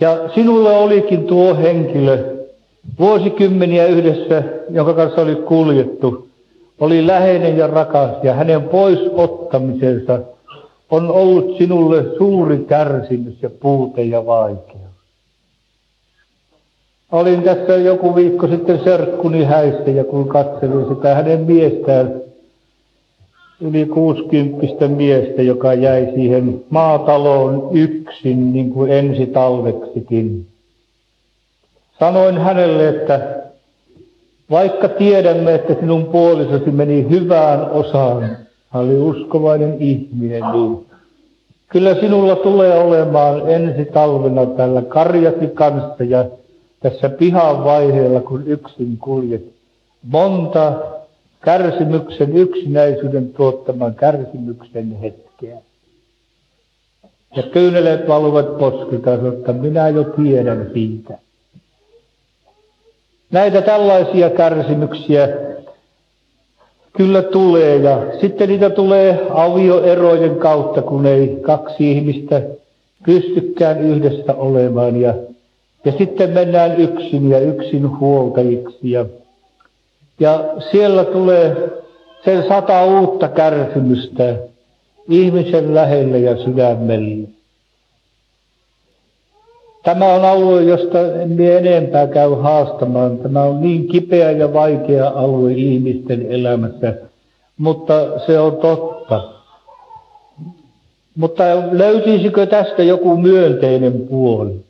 Ja 0.00 0.28
sinulle 0.34 0.76
olikin 0.76 1.26
tuo 1.26 1.54
henkilö 1.54 2.36
vuosikymmeniä 2.98 3.86
yhdessä, 3.86 4.42
jonka 4.70 4.94
kanssa 4.94 5.22
oli 5.22 5.36
kuljettu, 5.36 6.28
oli 6.80 7.06
läheinen 7.06 7.58
ja 7.58 7.66
rakas 7.66 8.10
ja 8.22 8.34
hänen 8.34 8.62
pois 8.62 8.98
ottamisensa 9.12 10.20
on 10.90 11.10
ollut 11.10 11.58
sinulle 11.58 12.04
suuri 12.18 12.58
kärsimys 12.58 13.42
ja 13.42 13.50
puute 13.50 14.02
ja 14.02 14.26
vaikeus. 14.26 14.69
Olin 17.12 17.42
tässä 17.42 17.76
joku 17.76 18.14
viikko 18.14 18.46
sitten 18.46 18.80
serkkuni 18.84 19.44
häissä 19.44 19.90
ja 19.90 20.04
kun 20.04 20.28
katselin 20.28 20.88
sitä 20.88 21.14
hänen 21.14 21.40
miestään, 21.40 22.20
yli 23.60 23.86
60 23.86 24.88
miestä, 24.88 25.42
joka 25.42 25.74
jäi 25.74 26.08
siihen 26.14 26.64
maataloon 26.70 27.68
yksin 27.72 28.52
niin 28.52 28.70
kuin 28.70 28.92
ensi 28.92 29.26
talveksikin. 29.26 30.46
Sanoin 31.98 32.38
hänelle, 32.38 32.88
että 32.88 33.42
vaikka 34.50 34.88
tiedämme, 34.88 35.54
että 35.54 35.74
sinun 35.80 36.04
puolisosi 36.04 36.70
meni 36.70 37.06
hyvään 37.10 37.70
osaan, 37.70 38.22
hän 38.70 38.84
oli 38.84 38.96
uskovainen 38.96 39.76
ihminen, 39.78 40.42
niin 40.52 40.86
kyllä 41.68 41.94
sinulla 41.94 42.36
tulee 42.36 42.78
olemaan 42.78 43.50
ensi 43.50 43.84
talvena 43.84 44.46
tällä 44.46 44.82
karjasi 44.82 45.46
kanssa 45.54 46.04
ja 46.04 46.24
tässä 46.80 47.08
pihan 47.08 47.64
vaiheella, 47.64 48.20
kun 48.20 48.46
yksin 48.46 48.98
kuljet, 48.98 49.44
monta 50.02 50.72
kärsimyksen, 51.44 52.36
yksinäisyyden 52.36 53.28
tuottaman 53.28 53.94
kärsimyksen 53.94 54.96
hetkeä. 54.96 55.56
Ja 57.36 57.42
kyyneleet 57.42 58.08
valuvat 58.08 58.58
poskilta, 58.58 59.14
että 59.14 59.52
minä 59.52 59.88
jo 59.88 60.04
tiedän 60.04 60.70
siitä. 60.72 61.18
Näitä 63.30 63.62
tällaisia 63.62 64.30
kärsimyksiä 64.30 65.28
kyllä 66.92 67.22
tulee 67.22 67.76
ja 67.76 68.02
sitten 68.20 68.48
niitä 68.48 68.70
tulee 68.70 69.26
avioerojen 69.30 70.36
kautta, 70.36 70.82
kun 70.82 71.06
ei 71.06 71.38
kaksi 71.42 71.92
ihmistä 71.92 72.42
pystykään 73.06 73.80
yhdessä 73.80 74.34
olemaan 74.34 75.00
ja, 75.00 75.14
ja 75.84 75.92
sitten 75.98 76.30
mennään 76.30 76.80
yksin 76.80 77.30
ja 77.30 77.38
yksin 77.38 77.98
huoltajiksi 77.98 78.90
ja, 78.90 79.06
ja 80.20 80.44
siellä 80.70 81.04
tulee 81.04 81.70
sen 82.24 82.48
sata 82.48 82.84
uutta 82.84 83.28
kärsimystä 83.28 84.36
ihmisen 85.08 85.74
lähelle 85.74 86.18
ja 86.18 86.36
sydämelle. 86.36 87.28
Tämä 89.82 90.14
on 90.14 90.24
alue, 90.24 90.62
josta 90.62 90.98
en 91.00 91.40
enempää 91.40 92.06
käy 92.06 92.30
haastamaan. 92.34 93.18
Tämä 93.18 93.42
on 93.42 93.60
niin 93.60 93.88
kipeä 93.88 94.30
ja 94.30 94.52
vaikea 94.52 95.08
alue 95.08 95.52
ihmisten 95.52 96.26
elämässä, 96.32 96.94
mutta 97.58 98.20
se 98.26 98.38
on 98.38 98.56
totta. 98.56 99.32
Mutta 101.16 101.44
löytyisikö 101.72 102.46
tästä 102.46 102.82
joku 102.82 103.16
myönteinen 103.16 103.92
puoli? 103.92 104.69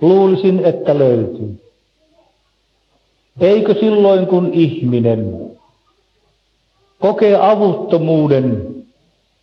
Luulisin, 0.00 0.64
että 0.64 0.98
löytyy. 0.98 1.60
Eikö 3.40 3.74
silloin, 3.74 4.26
kun 4.26 4.50
ihminen 4.52 5.50
kokee 7.00 7.36
avuttomuuden, 7.40 8.76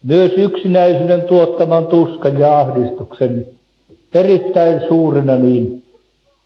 myös 0.04 0.32
yksinäisyyden 0.38 1.22
tuottaman 1.22 1.88
tuskan 1.88 2.40
ja 2.40 2.60
ahdistuksen, 2.60 3.48
erittäin 4.14 4.82
suurena, 4.88 5.36
niin 5.36 5.84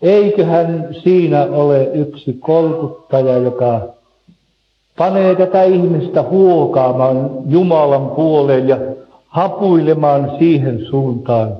eiköhän 0.01 0.95
siinä 1.03 1.43
ole 1.43 1.89
yksi 1.93 2.33
kolkuttaja, 2.39 3.37
joka 3.37 3.81
panee 4.97 5.35
tätä 5.35 5.63
ihmistä 5.63 6.23
huokaamaan 6.23 7.29
Jumalan 7.47 8.09
puoleen 8.09 8.67
ja 8.67 8.77
hapuilemaan 9.27 10.31
siihen 10.39 10.85
suuntaan. 10.89 11.57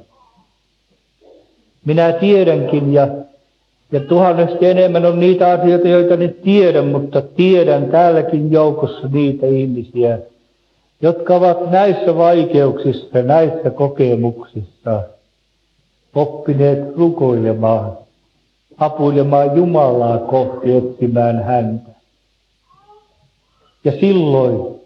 Minä 1.88 2.12
tiedänkin 2.12 2.94
ja, 2.94 3.08
ja 3.92 4.00
tuhannesti 4.00 4.66
enemmän 4.66 5.06
on 5.06 5.20
niitä 5.20 5.52
asioita, 5.52 5.88
joita 5.88 6.16
nyt 6.16 6.42
tiedän, 6.42 6.86
mutta 6.88 7.22
tiedän 7.22 7.86
täälläkin 7.86 8.52
joukossa 8.52 9.08
niitä 9.08 9.46
ihmisiä, 9.46 10.20
jotka 11.02 11.36
ovat 11.36 11.72
näissä 11.72 12.18
vaikeuksissa, 12.18 13.22
näissä 13.22 13.70
kokemuksissa– 13.70 15.02
oppineet 16.18 16.96
rukoilemaan, 16.98 17.98
apuilemaan 18.78 19.58
Jumalaa 19.58 20.18
kohti 20.18 20.78
etsimään 20.78 21.44
häntä. 21.44 21.92
Ja 23.84 23.92
silloin, 24.00 24.82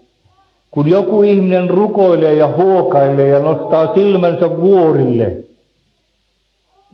kun 0.71 0.89
joku 0.89 1.23
ihminen 1.23 1.69
rukoilee 1.69 2.33
ja 2.33 2.47
huokailee 2.47 3.27
ja 3.27 3.39
nostaa 3.39 3.93
silmänsä 3.93 4.57
vuorille, 4.61 5.37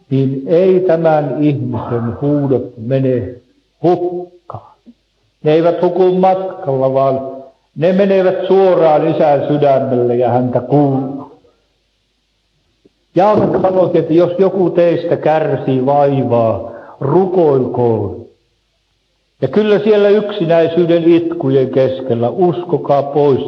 niin 0.10 0.44
ei 0.48 0.80
tämän 0.80 1.38
ihmisen 1.40 2.22
huudot 2.22 2.74
mene 2.78 3.36
hukkaan. 3.84 4.74
Ne 5.44 5.54
eivät 5.54 5.82
huku 5.82 6.16
matkalla, 6.16 6.94
vaan 6.94 7.22
ne 7.76 7.94
menevät 7.94 8.48
suoraan 8.48 9.08
isän 9.08 9.48
sydämelle 9.48 10.16
ja 10.16 10.30
häntä 10.30 10.60
kuuluu. 10.60 11.32
Jaakob 13.16 13.62
sanoi, 13.62 13.92
että 13.94 14.14
jos 14.14 14.32
joku 14.40 14.70
teistä 14.70 15.18
kärsii 15.18 15.86
vaivaa, 15.86 16.72
rukoilkoon. 17.00 18.26
Ja 19.42 19.48
kyllä 19.48 19.80
siellä 19.80 20.10
yksinäisyyden 20.10 21.04
itkujen 21.04 21.70
keskellä, 21.70 22.30
uskokaa 22.30 23.04
pois, 23.04 23.42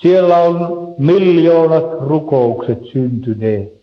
siellä 0.00 0.38
on 0.38 0.88
miljoonat 0.98 1.84
rukoukset 2.00 2.78
syntyneet. 2.92 3.77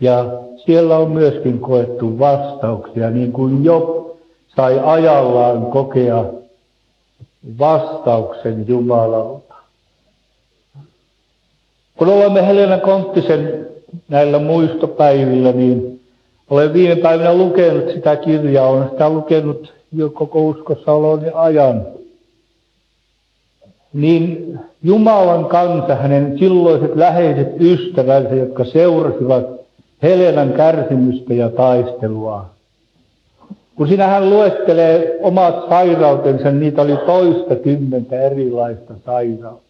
Ja 0.00 0.24
siellä 0.66 0.98
on 0.98 1.10
myöskin 1.10 1.58
koettu 1.58 2.18
vastauksia, 2.18 3.10
niin 3.10 3.32
kuin 3.32 3.64
jo 3.64 4.04
sai 4.56 4.80
ajallaan 4.84 5.66
kokea 5.66 6.24
vastauksen 7.58 8.68
Jumalalta. 8.68 9.54
Kun 11.96 12.08
olemme 12.08 12.46
Helena 12.46 12.78
Konttisen 12.78 13.66
näillä 14.08 14.38
muistopäivillä, 14.38 15.52
niin 15.52 16.00
olen 16.50 16.72
viime 16.72 16.96
päivinä 16.96 17.34
lukenut 17.34 17.90
sitä 17.94 18.16
kirjaa, 18.16 18.68
olen 18.68 18.90
sitä 18.90 19.10
lukenut 19.10 19.74
jo 19.92 20.10
koko 20.10 20.42
uskossaoloni 20.42 21.26
ajan. 21.34 21.86
Niin 23.92 24.58
Jumalan 24.82 25.44
kansa, 25.44 25.94
hänen 25.94 26.38
silloiset 26.38 26.96
läheiset 26.96 27.48
ystävänsä, 27.60 28.34
jotka 28.34 28.64
seurasivat 28.64 29.57
Helenan 30.02 30.52
kärsimystä 30.52 31.34
ja 31.34 31.48
taistelua, 31.50 32.46
Kun 33.76 33.88
sinä 33.88 34.06
hän 34.06 34.30
luettelee 34.30 35.18
omat 35.22 35.68
sairautensa, 35.68 36.50
niitä 36.50 36.82
oli 36.82 36.96
toista 36.96 37.56
kymmentä 37.56 38.20
erilaista 38.20 38.94
sairautta. 39.06 39.68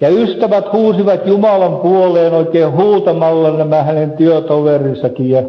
Ja 0.00 0.08
ystävät 0.08 0.72
huusivat 0.72 1.26
Jumalan 1.26 1.76
puoleen 1.76 2.34
oikein 2.34 2.72
huutamalla 2.72 3.56
nämä 3.56 3.82
hänen 3.82 4.10
työtoverinsakin 4.10 5.30
ja, 5.30 5.42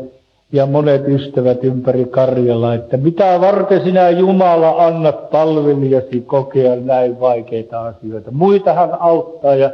ja 0.51 0.65
monet 0.65 1.07
ystävät 1.07 1.63
ympäri 1.63 2.05
Karjala, 2.05 2.73
että 2.73 2.97
mitä 2.97 3.41
varten 3.41 3.83
sinä 3.83 4.09
Jumala 4.09 4.85
annat 4.85 5.29
palvelijasi 5.29 6.21
kokea 6.21 6.75
näin 6.75 7.19
vaikeita 7.19 7.81
asioita. 7.81 8.31
Muita 8.31 8.73
hän 8.73 8.89
auttaa 8.99 9.55
ja, 9.55 9.71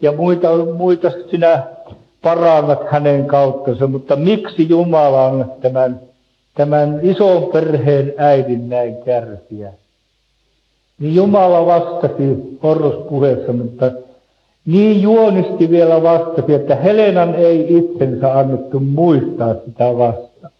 ja 0.00 0.12
muita, 0.12 0.48
muita 0.76 1.10
sinä 1.30 1.62
parannat 2.28 2.80
hänen 2.90 3.26
kauttansa, 3.26 3.86
mutta 3.86 4.16
miksi 4.16 4.68
Jumala 4.68 5.24
on 5.24 5.52
tämän, 5.60 6.00
tämän 6.54 7.00
ison 7.02 7.42
perheen 7.52 8.14
äidin 8.16 8.68
näin 8.68 8.96
kärsiä? 9.04 9.72
Niin 11.00 11.14
Jumala 11.14 11.66
vastasi 11.66 12.58
horrospuheessa, 12.62 13.52
mutta 13.52 13.90
niin 14.66 15.02
juonisti 15.02 15.70
vielä 15.70 16.02
vastasi, 16.02 16.54
että 16.54 16.74
Helenan 16.74 17.34
ei 17.34 17.76
itsensä 17.78 18.38
annettu 18.38 18.80
muistaa 18.80 19.54
sitä 19.54 19.98
vasta. 19.98 20.50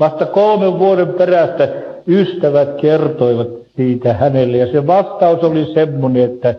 Vasta 0.00 0.26
kolmen 0.26 0.78
vuoden 0.78 1.08
perästä 1.08 1.68
ystävät 2.08 2.80
kertoivat 2.80 3.48
siitä 3.76 4.14
hänelle 4.14 4.56
ja 4.56 4.72
se 4.72 4.86
vastaus 4.86 5.44
oli 5.44 5.74
semmoinen, 5.74 6.24
että 6.24 6.54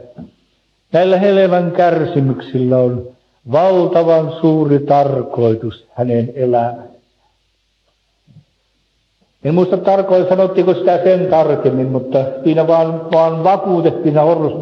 näillä 0.91 1.17
Helenan 1.17 1.71
kärsimyksillä 1.71 2.77
on 2.77 3.13
valtavan 3.51 4.31
suuri 4.41 4.79
tarkoitus 4.79 5.87
hänen 5.93 6.31
elämänsä. 6.35 6.93
En 9.43 9.55
muista 9.55 9.77
tarkoin, 9.77 10.25
sanottiinko 10.29 10.73
sitä 10.73 11.03
sen 11.03 11.27
tarkemmin, 11.27 11.87
mutta 11.87 12.25
siinä 12.43 12.67
vaan, 12.67 13.11
vaan 13.11 13.43
vakuutettiin 13.43 14.15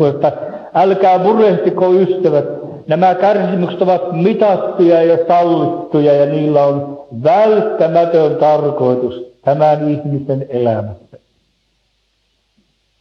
että 0.10 0.32
älkää 0.74 1.18
murehtiko 1.18 1.92
ystävät, 1.94 2.46
nämä 2.88 3.16
kärsimykset 3.16 3.82
ovat 3.82 4.12
mitattuja 4.12 5.04
ja 5.04 5.18
sallittuja 5.28 6.14
ja 6.14 6.26
niillä 6.26 6.64
on 6.66 7.06
välttämätön 7.24 8.36
tarkoitus 8.36 9.32
tämän 9.46 9.90
ihmisen 9.90 10.46
elämässä. 10.50 11.18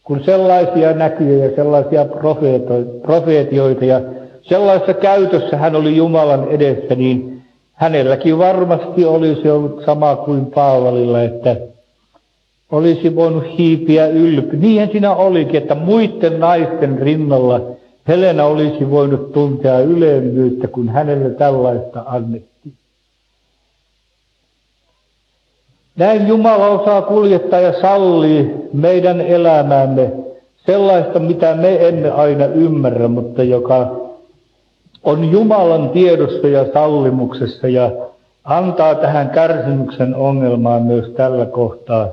Kun 0.04 0.20
sellaisia 0.24 0.92
näkyjä 0.92 1.44
ja 1.44 1.56
sellaisia 1.56 2.04
profeetioita 3.02 3.84
ja 3.84 4.00
sellaisessa 4.42 4.94
käytössä 4.94 5.56
hän 5.56 5.76
oli 5.76 5.96
Jumalan 5.96 6.48
edessä, 6.48 6.94
niin 6.94 7.42
hänelläkin 7.72 8.38
varmasti 8.38 9.04
olisi 9.04 9.50
ollut 9.50 9.82
sama 9.84 10.16
kuin 10.16 10.46
Paavalilla, 10.46 11.22
että 11.22 11.56
olisi 12.72 13.16
voinut 13.16 13.44
hiipiä 13.58 14.06
ylpy. 14.06 14.56
Niinhän 14.56 14.88
siinä 14.90 15.14
olikin, 15.14 15.62
että 15.62 15.74
muiden 15.74 16.40
naisten 16.40 16.98
rinnalla 16.98 17.60
Helena 18.08 18.44
olisi 18.44 18.90
voinut 18.90 19.32
tuntea 19.32 19.80
ylemmyyttä, 19.80 20.68
kun 20.68 20.88
hänelle 20.88 21.30
tällaista 21.30 22.02
annettiin. 22.06 22.74
Näin 25.96 26.28
Jumala 26.28 26.66
osaa 26.66 27.02
kuljettaa 27.02 27.60
ja 27.60 27.80
sallii 27.80 28.54
meidän 28.72 29.20
elämäämme 29.20 30.12
sellaista, 30.66 31.18
mitä 31.18 31.54
me 31.54 31.88
emme 31.88 32.10
aina 32.10 32.46
ymmärrä, 32.46 33.08
mutta 33.08 33.42
joka 33.42 34.00
on 35.02 35.30
Jumalan 35.30 35.90
tiedossa 35.90 36.48
ja 36.48 36.72
sallimuksessa 36.72 37.68
ja 37.68 37.90
antaa 38.44 38.94
tähän 38.94 39.30
kärsimyksen 39.30 40.14
ongelmaan 40.14 40.82
myös 40.82 41.10
tällä 41.10 41.46
kohtaa 41.46 42.08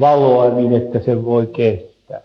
valoa 0.00 0.50
niin, 0.50 0.72
että 0.72 1.00
se 1.00 1.24
voi 1.24 1.46
kestää. 1.46 2.20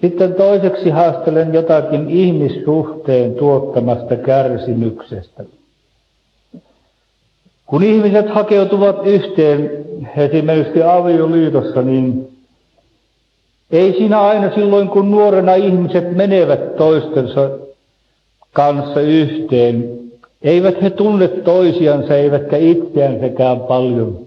Sitten 0.00 0.34
toiseksi 0.34 0.90
haastelen 0.90 1.54
jotakin 1.54 2.10
ihmissuhteen 2.10 3.34
tuottamasta 3.34 4.16
kärsimyksestä. 4.16 5.44
Kun 7.66 7.82
ihmiset 7.82 8.30
hakeutuvat 8.30 8.96
yhteen, 9.06 9.70
esimerkiksi 10.16 10.82
avioliitossa, 10.82 11.82
niin 11.82 12.28
ei 13.70 13.92
siinä 13.92 14.20
aina 14.20 14.54
silloin, 14.54 14.88
kun 14.88 15.10
nuorena 15.10 15.54
ihmiset 15.54 16.16
menevät 16.16 16.76
toistensa 16.76 17.50
kanssa 18.56 19.00
yhteen. 19.00 19.98
Eivät 20.42 20.82
he 20.82 20.90
tunne 20.90 21.28
toisiansa, 21.28 22.16
eivätkä 22.16 22.56
itseänsäkään 22.56 23.60
paljon. 23.60 24.18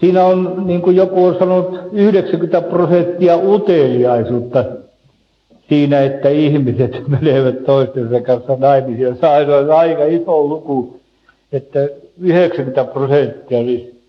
Siinä 0.00 0.24
on, 0.24 0.62
niin 0.66 0.82
kuin 0.82 0.96
joku 0.96 1.24
on 1.24 1.38
sanonut, 1.38 1.80
90 1.92 2.60
prosenttia 2.60 3.36
uteliaisuutta 3.36 4.64
siinä, 5.68 6.00
että 6.00 6.28
ihmiset 6.28 7.02
menevät 7.20 7.64
toistensa 7.64 8.20
kanssa 8.20 8.56
naimisiin. 8.58 9.16
Se 9.16 9.26
on 9.60 9.70
aika 9.70 10.04
iso 10.04 10.44
luku, 10.44 11.00
että 11.52 11.88
90 12.20 12.84
prosenttia 12.84 13.58
olisi 13.58 14.00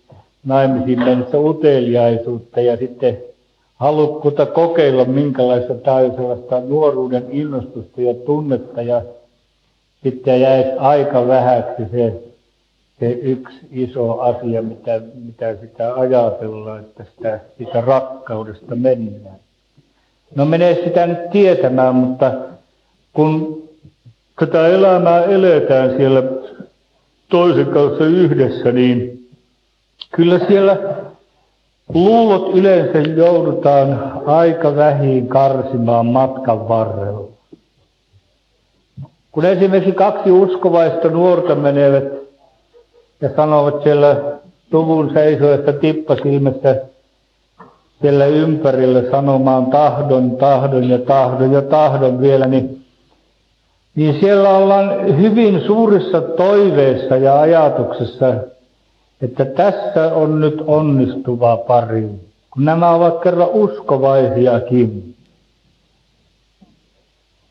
naimisiin 0.44 0.98
mennessä 0.98 1.38
uteliaisuutta 1.38 2.60
ja 2.60 2.76
sitten 2.76 3.18
halukkuutta 3.76 4.46
kokeilla, 4.46 5.04
minkälaista 5.04 5.72
on 5.72 6.14
sellaista 6.16 6.60
nuoruuden 6.60 7.24
innostusta 7.30 8.00
ja 8.00 8.14
tunnetta 8.14 8.82
ja 8.82 9.02
sitten 10.02 10.40
jäisi 10.40 10.70
aika 10.78 11.26
vähäksi 11.28 11.82
se, 11.90 12.22
se 13.00 13.10
yksi 13.10 13.58
iso 13.72 14.20
asia, 14.20 14.62
mitä, 14.62 15.00
mitä 15.24 15.56
sitä 15.60 15.94
ajatellaan, 15.94 16.80
että 16.80 17.04
sitä, 17.04 17.40
sitä 17.58 17.80
rakkaudesta 17.80 18.76
mennään. 18.76 19.36
No 20.34 20.44
menee 20.44 20.84
sitä 20.84 21.06
nyt 21.06 21.30
tietämään, 21.30 21.94
mutta 21.94 22.32
kun 23.12 23.62
tätä 24.38 24.66
elämää 24.68 25.24
eletään 25.24 25.96
siellä 25.96 26.22
toisen 27.28 27.66
kanssa 27.66 28.04
yhdessä, 28.04 28.72
niin 28.72 29.28
kyllä 30.12 30.38
siellä 30.48 30.76
luulot 31.94 32.56
yleensä 32.56 32.98
joudutaan 32.98 34.12
aika 34.26 34.76
vähin 34.76 35.28
karsimaan 35.28 36.06
matkan 36.06 36.68
varrella. 36.68 37.37
Kun 39.32 39.44
esimerkiksi 39.44 39.94
kaksi 39.94 40.30
uskovaista 40.30 41.08
nuorta 41.08 41.54
menevät 41.54 42.04
ja 43.20 43.30
sanovat 43.36 43.82
siellä 43.82 44.16
luvun 44.72 45.10
seisoessa 45.14 45.72
tippasilmässä 45.72 46.76
siellä 48.00 48.26
ympärillä 48.26 49.10
sanomaan 49.10 49.66
tahdon, 49.66 50.30
tahdon 50.30 50.88
ja 50.88 50.98
tahdon 50.98 51.52
ja 51.52 51.62
tahdon 51.62 52.20
vielä, 52.20 52.46
niin, 52.46 52.84
niin 53.94 54.20
siellä 54.20 54.50
ollaan 54.50 55.18
hyvin 55.18 55.60
suurissa 55.66 56.20
toiveissa 56.20 57.16
ja 57.16 57.40
ajatuksessa, 57.40 58.34
että 59.22 59.44
tässä 59.44 60.14
on 60.14 60.40
nyt 60.40 60.62
onnistuva 60.66 61.56
pari, 61.56 62.08
kun 62.50 62.64
nämä 62.64 62.90
ovat 62.90 63.20
kerran 63.22 63.48
uskovaisiakin. 63.48 65.14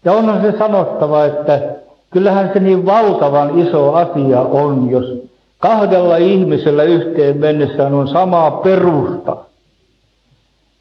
Ja 0.07 0.13
onhan 0.13 0.41
se 0.41 0.57
sanottava, 0.57 1.25
että 1.25 1.61
kyllähän 2.09 2.49
se 2.53 2.59
niin 2.59 2.85
valtavan 2.85 3.59
iso 3.59 3.93
asia 3.93 4.41
on, 4.41 4.89
jos 4.89 5.05
kahdella 5.59 6.17
ihmisellä 6.17 6.83
yhteen 6.83 7.37
mennessään 7.37 7.93
on 7.93 8.07
sama 8.07 8.51
perusta. 8.51 9.37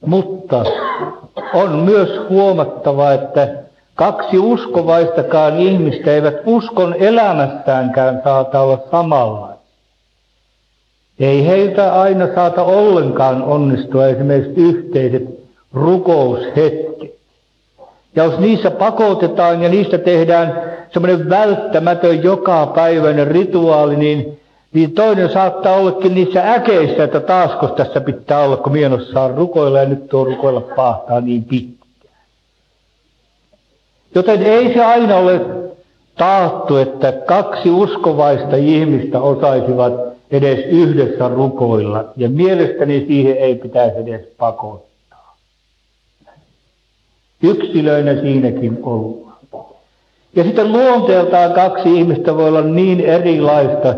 Mutta 0.07 0.65
on 1.55 1.79
myös 1.79 2.21
huomattava, 2.31 3.13
että 3.13 3.49
kaksi 3.95 4.39
uskovaistakaan 4.39 5.59
ihmistä 5.59 6.11
eivät 6.11 6.35
uskon 6.47 6.95
elämästäänkään 6.95 8.21
saata 8.25 8.61
olla 8.61 8.79
samalla. 8.91 9.53
Ei 11.21 11.47
heiltä 11.47 12.01
aina 12.01 12.35
saata 12.35 12.63
ollenkaan 12.63 13.43
onnistua 13.43 14.07
esimerkiksi 14.07 14.61
yhteiset 14.61 15.41
rukoushetket. 15.73 17.16
Ja 18.17 18.25
jos 18.25 18.39
niissä 18.39 18.71
pakotetaan 18.71 19.63
ja 19.63 19.69
niistä 19.69 19.99
tehdään 19.99 20.63
semmoinen 20.93 21.29
välttämätön 21.29 22.23
jokapäiväinen 22.23 23.27
rituaali, 23.27 23.97
niin, 23.97 24.41
niin 24.73 24.93
toinen 24.93 25.33
saattaa 25.33 25.77
ollakin 25.77 26.15
niissä 26.15 26.53
äkeissä, 26.53 27.05
että 27.05 27.21
taasko 27.21 27.67
tässä 27.67 28.01
pitää 28.01 28.39
olla, 28.41 28.57
kun 28.57 28.73
mienossaan 28.73 29.35
rukoilla 29.35 29.79
ja 29.79 29.89
nyt 29.89 30.09
tuo 30.09 30.25
rukoilla 30.25 30.61
pahtaa 30.61 31.21
niin 31.21 31.45
pitkään. 31.45 31.77
Joten 34.15 34.43
ei 34.43 34.75
se 34.75 34.85
aina 34.85 35.17
ole 35.17 35.41
taattu, 36.15 36.77
että 36.77 37.13
kaksi 37.13 37.71
uskovaista 37.71 38.57
ihmistä 38.57 39.21
osaisivat 39.21 39.93
edes 40.31 40.59
yhdessä 40.67 41.29
rukoilla. 41.29 42.05
Ja 42.17 42.29
mielestäni 42.29 43.05
siihen 43.09 43.37
ei 43.37 43.55
pitäisi 43.55 43.99
edes 43.99 44.21
pakottaa. 44.39 44.86
Yksilöinä 47.43 48.21
siinäkin 48.21 48.79
olla. 48.83 49.33
Ja 50.37 50.45
sitten 50.45 50.73
luonteeltaan 50.73 51.53
kaksi 51.53 51.99
ihmistä 51.99 52.37
voi 52.37 52.49
olla 52.49 52.63
niin 52.63 53.01
erilaista, 53.01 53.95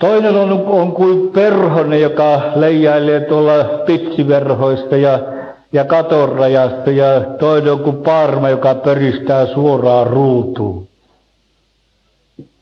Toinen 0.00 0.36
on, 0.36 0.52
on 0.66 0.92
kuin 0.92 1.28
perhonen, 1.28 2.00
joka 2.00 2.42
leijailee 2.54 3.20
tuolla 3.20 3.64
pitsiverhoista 3.86 4.96
ja, 4.96 5.18
ja 5.72 5.84
katorajasta, 5.84 6.90
ja 6.90 7.20
toinen 7.20 7.72
on 7.72 7.80
kuin 7.80 7.96
parma, 7.96 8.48
joka 8.48 8.74
peristää 8.74 9.46
suoraan 9.46 10.06
ruutuun. 10.06 10.88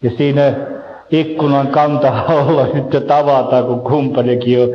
Ja 0.02 0.10
siinä 0.16 0.54
ikkunan 1.10 1.68
kanta 1.68 2.24
olla 2.28 2.66
sitten 2.74 3.02
tavataan, 3.14 3.64
kun 3.64 3.80
kumppanikin 3.80 4.62
on, 4.62 4.68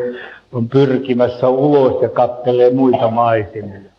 on 0.54 0.70
pyrkimässä 0.70 1.50
ulos 1.50 2.02
ja 2.02 2.10
kattelee 2.10 2.70
muita 2.74 3.10
maisemia. 3.10 3.93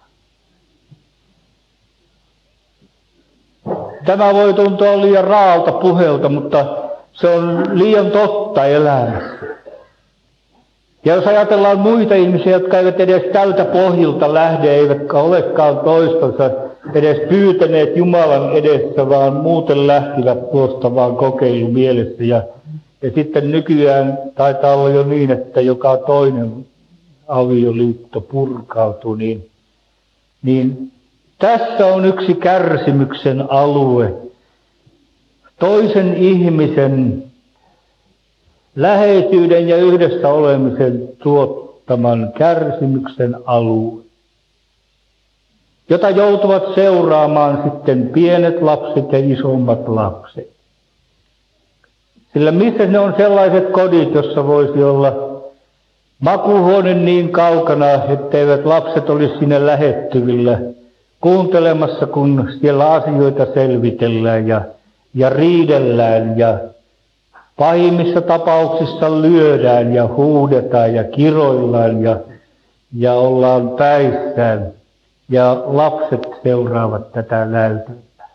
Tämä 4.06 4.34
voi 4.34 4.54
tuntua 4.54 5.00
liian 5.00 5.24
raalta 5.24 5.72
puhelta, 5.72 6.28
mutta 6.28 6.66
se 7.12 7.28
on 7.28 7.64
liian 7.72 8.10
totta 8.10 8.66
elämässä. 8.66 9.46
Ja 11.04 11.14
jos 11.14 11.26
ajatellaan 11.26 11.78
muita 11.78 12.14
ihmisiä, 12.14 12.52
jotka 12.52 12.78
eivät 12.78 13.00
edes 13.00 13.22
tältä 13.32 13.64
pohjilta 13.64 14.34
lähde, 14.34 14.74
eivätkä 14.74 15.18
olekaan 15.18 15.78
toistansa 15.78 16.50
edes 16.94 17.28
pyytäneet 17.28 17.96
Jumalan 17.96 18.52
edessä, 18.52 19.08
vaan 19.08 19.32
muuten 19.32 19.86
lähtivät 19.86 20.50
tuosta 20.50 20.94
vaan 20.94 21.16
kokeilu 21.16 21.68
mielessä. 21.68 22.24
Ja, 22.24 22.42
ja 23.02 23.10
sitten 23.14 23.50
nykyään 23.50 24.18
taitaa 24.34 24.74
olla 24.74 24.90
jo 24.90 25.04
niin, 25.04 25.30
että 25.30 25.60
joka 25.60 25.96
toinen 25.96 26.66
avioliitto 27.28 28.20
purkautuu, 28.20 29.14
niin, 29.14 29.50
niin 30.42 30.92
tässä 31.44 31.86
on 31.86 32.04
yksi 32.04 32.34
kärsimyksen 32.34 33.44
alue. 33.50 34.14
Toisen 35.58 36.16
ihmisen 36.16 37.24
läheisyyden 38.76 39.68
ja 39.68 39.76
yhdessä 39.76 40.28
olemisen 40.28 41.08
tuottaman 41.22 42.32
kärsimyksen 42.38 43.36
alue, 43.44 44.02
jota 45.88 46.10
joutuvat 46.10 46.74
seuraamaan 46.74 47.62
sitten 47.64 48.08
pienet 48.08 48.62
lapset 48.62 49.12
ja 49.12 49.18
isommat 49.18 49.88
lapset. 49.88 50.50
Sillä 52.32 52.52
missä 52.52 52.86
ne 52.86 52.98
on 52.98 53.14
sellaiset 53.16 53.70
kodit, 53.70 54.14
jossa 54.14 54.46
voisi 54.46 54.82
olla 54.82 55.40
makuhuone 56.20 56.94
niin 56.94 57.32
kaukana, 57.32 57.86
etteivät 57.92 58.64
lapset 58.64 59.10
olisi 59.10 59.38
sinne 59.38 59.66
lähettyvillä 59.66 60.58
kuuntelemassa, 61.24 62.06
kun 62.06 62.48
siellä 62.60 62.92
asioita 62.92 63.46
selvitellään 63.54 64.48
ja, 64.48 64.60
ja 65.14 65.30
riidellään 65.30 66.38
ja 66.38 66.58
pahimmissa 67.56 68.20
tapauksissa 68.20 69.22
lyödään 69.22 69.94
ja 69.94 70.06
huudetaan 70.06 70.94
ja 70.94 71.04
kiroillaan 71.04 72.02
ja, 72.02 72.16
ja 72.96 73.14
ollaan 73.14 73.70
päissään 73.70 74.72
ja 75.28 75.62
lapset 75.66 76.20
seuraavat 76.42 77.12
tätä 77.12 77.44
näytelmää. 77.44 78.28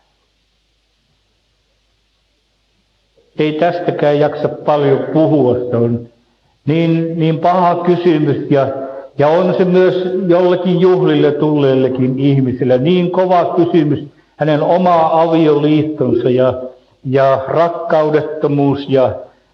Ei 3.38 3.52
tästäkään 3.52 4.18
jaksa 4.18 4.48
paljon 4.48 4.98
puhua, 5.12 5.54
se 5.70 5.76
on 5.76 6.08
niin, 6.66 7.18
niin 7.18 7.38
paha 7.38 7.74
kysymys 7.74 8.50
ja, 8.50 8.68
ja 9.20 9.28
on 9.28 9.54
se 9.58 9.64
myös 9.64 9.94
jollekin 10.28 10.80
juhlille 10.80 11.32
tulleillekin 11.32 12.18
ihmisille 12.18 12.78
niin 12.78 13.10
kova 13.10 13.54
kysymys 13.56 14.04
hänen 14.36 14.62
oma 14.62 15.10
avioliittonsa 15.12 16.30
ja, 16.30 16.54
ja 17.04 17.44
rakkaudettomuus 17.48 18.86
ja, 18.88 19.12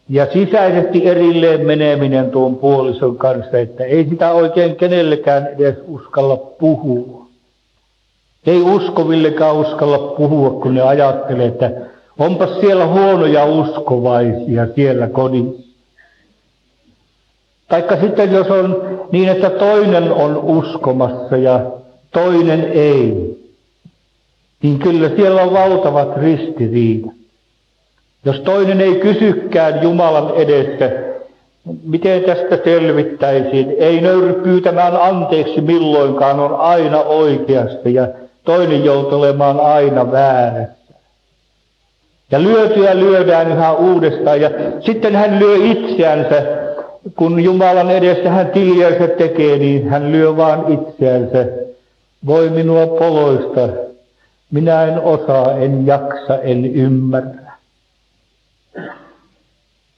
ja 0.09 0.27
sisäisesti 0.33 1.07
erilleen 1.07 1.67
meneminen 1.67 2.31
tuon 2.31 2.57
puolison 2.57 3.17
kanssa, 3.17 3.59
että 3.59 3.85
ei 3.85 4.07
sitä 4.11 4.33
oikein 4.33 4.77
kenellekään 4.77 5.47
edes 5.47 5.75
uskalla 5.89 6.37
puhua. 6.37 7.27
Ei 8.47 8.63
uskovillekaan 8.63 9.57
uskalla 9.57 9.99
puhua, 9.99 10.51
kun 10.51 10.75
ne 10.75 10.83
ajattelee, 10.83 11.47
että 11.47 11.71
onpas 12.19 12.61
siellä 12.61 12.87
huonoja 12.87 13.45
uskovaisia 13.45 14.67
siellä 14.75 15.09
kodissa. 15.09 15.66
Taikka 17.69 17.97
sitten 18.01 18.33
jos 18.33 18.47
on 18.47 18.99
niin, 19.13 19.29
että 19.29 19.51
toinen 19.51 20.13
on 20.13 20.37
uskomassa 20.37 21.37
ja 21.37 21.61
toinen 22.13 22.65
ei, 22.73 23.37
niin 24.63 24.79
kyllä 24.79 25.11
siellä 25.17 25.43
on 25.43 25.53
valtavat 25.53 26.17
ristiriidat. 26.17 27.13
Jos 28.25 28.41
toinen 28.41 28.81
ei 28.81 28.95
kysykään 28.95 29.83
Jumalan 29.83 30.35
edessä, 30.35 30.91
miten 31.85 32.23
tästä 32.23 32.59
selvittäisiin, 32.65 33.75
ei 33.79 34.01
nöyry 34.01 34.33
pyytämään 34.33 34.97
anteeksi 34.97 35.61
milloinkaan, 35.61 36.41
on 36.41 36.55
aina 36.55 37.01
oikeasta 37.01 37.89
ja 37.89 38.09
toinen 38.45 38.85
joutuu 38.85 39.19
olemaan 39.19 39.61
aina 39.61 40.13
väärässä. 40.13 40.77
Ja 42.31 42.43
lyötyä 42.43 42.97
lyödään 42.97 43.53
yhä 43.53 43.73
uudestaan 43.73 44.41
ja 44.41 44.51
sitten 44.81 45.15
hän 45.17 45.39
lyö 45.39 45.57
itseänsä 45.57 46.66
kun 47.15 47.41
Jumalan 47.41 47.91
edessä 47.91 48.31
hän 48.31 48.51
tiliänsä 48.51 49.09
tekee, 49.09 49.59
niin 49.59 49.89
hän 49.89 50.13
lyö 50.13 50.37
vaan 50.37 50.65
itseänsä. 50.73 51.47
Voi 52.27 52.51
minua 52.51 52.87
poloista. 52.87 53.69
Minä 54.51 54.85
en 54.85 55.01
osaa, 55.01 55.53
en 55.53 55.87
jaksa, 55.87 56.39
en 56.43 56.67
ymmärrä. 56.75 57.53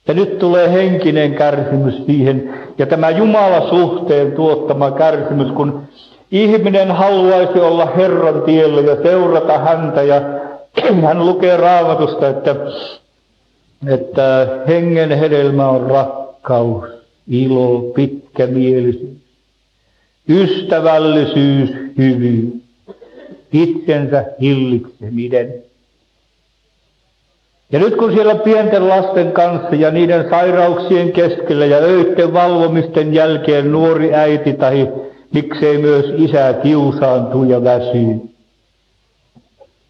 Ja 0.08 0.14
nyt 0.14 0.38
tulee 0.38 0.72
henkinen 0.72 1.34
kärsimys 1.34 2.06
siihen, 2.06 2.54
ja 2.78 2.86
tämä 2.86 3.10
Jumala 3.10 3.70
suhteen 3.70 4.32
tuottama 4.32 4.90
kärsimys, 4.90 5.52
kun 5.52 5.82
ihminen 6.30 6.90
haluaisi 6.90 7.60
olla 7.60 7.86
Herran 7.86 8.42
tiellä 8.42 8.80
ja 8.80 9.02
seurata 9.02 9.58
häntä, 9.58 10.02
ja 10.02 10.20
hän 11.06 11.26
lukee 11.26 11.56
raamatusta, 11.56 12.28
että, 12.28 12.56
että 13.86 14.48
hengen 14.68 15.18
hedelmä 15.18 15.68
on 15.68 15.90
rakkaus 15.90 16.97
ilo, 17.28 17.80
pitkämielisyys, 17.80 19.18
ystävällisyys, 20.28 21.70
hyvyys, 21.98 22.54
itsensä 23.52 24.24
hillitseminen. 24.40 25.54
Ja 27.72 27.78
nyt 27.78 27.96
kun 27.96 28.12
siellä 28.12 28.34
pienten 28.34 28.88
lasten 28.88 29.32
kanssa 29.32 29.74
ja 29.74 29.90
niiden 29.90 30.30
sairauksien 30.30 31.12
keskellä 31.12 31.66
ja 31.66 31.76
öitten 31.76 32.32
valvomisten 32.32 33.14
jälkeen 33.14 33.72
nuori 33.72 34.14
äiti 34.14 34.52
tai 34.52 34.92
miksei 35.34 35.78
myös 35.78 36.04
isä 36.16 36.54
kiusaantuu 36.62 37.44
ja 37.44 37.64
väsyy. 37.64 38.20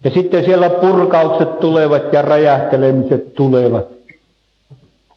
Ja 0.05 0.11
sitten 0.11 0.45
siellä 0.45 0.71
purkaukset 0.71 1.61
tulevat 1.61 2.13
ja 2.13 2.23
räjähtelemiset 2.23 3.35
tulevat 3.35 3.98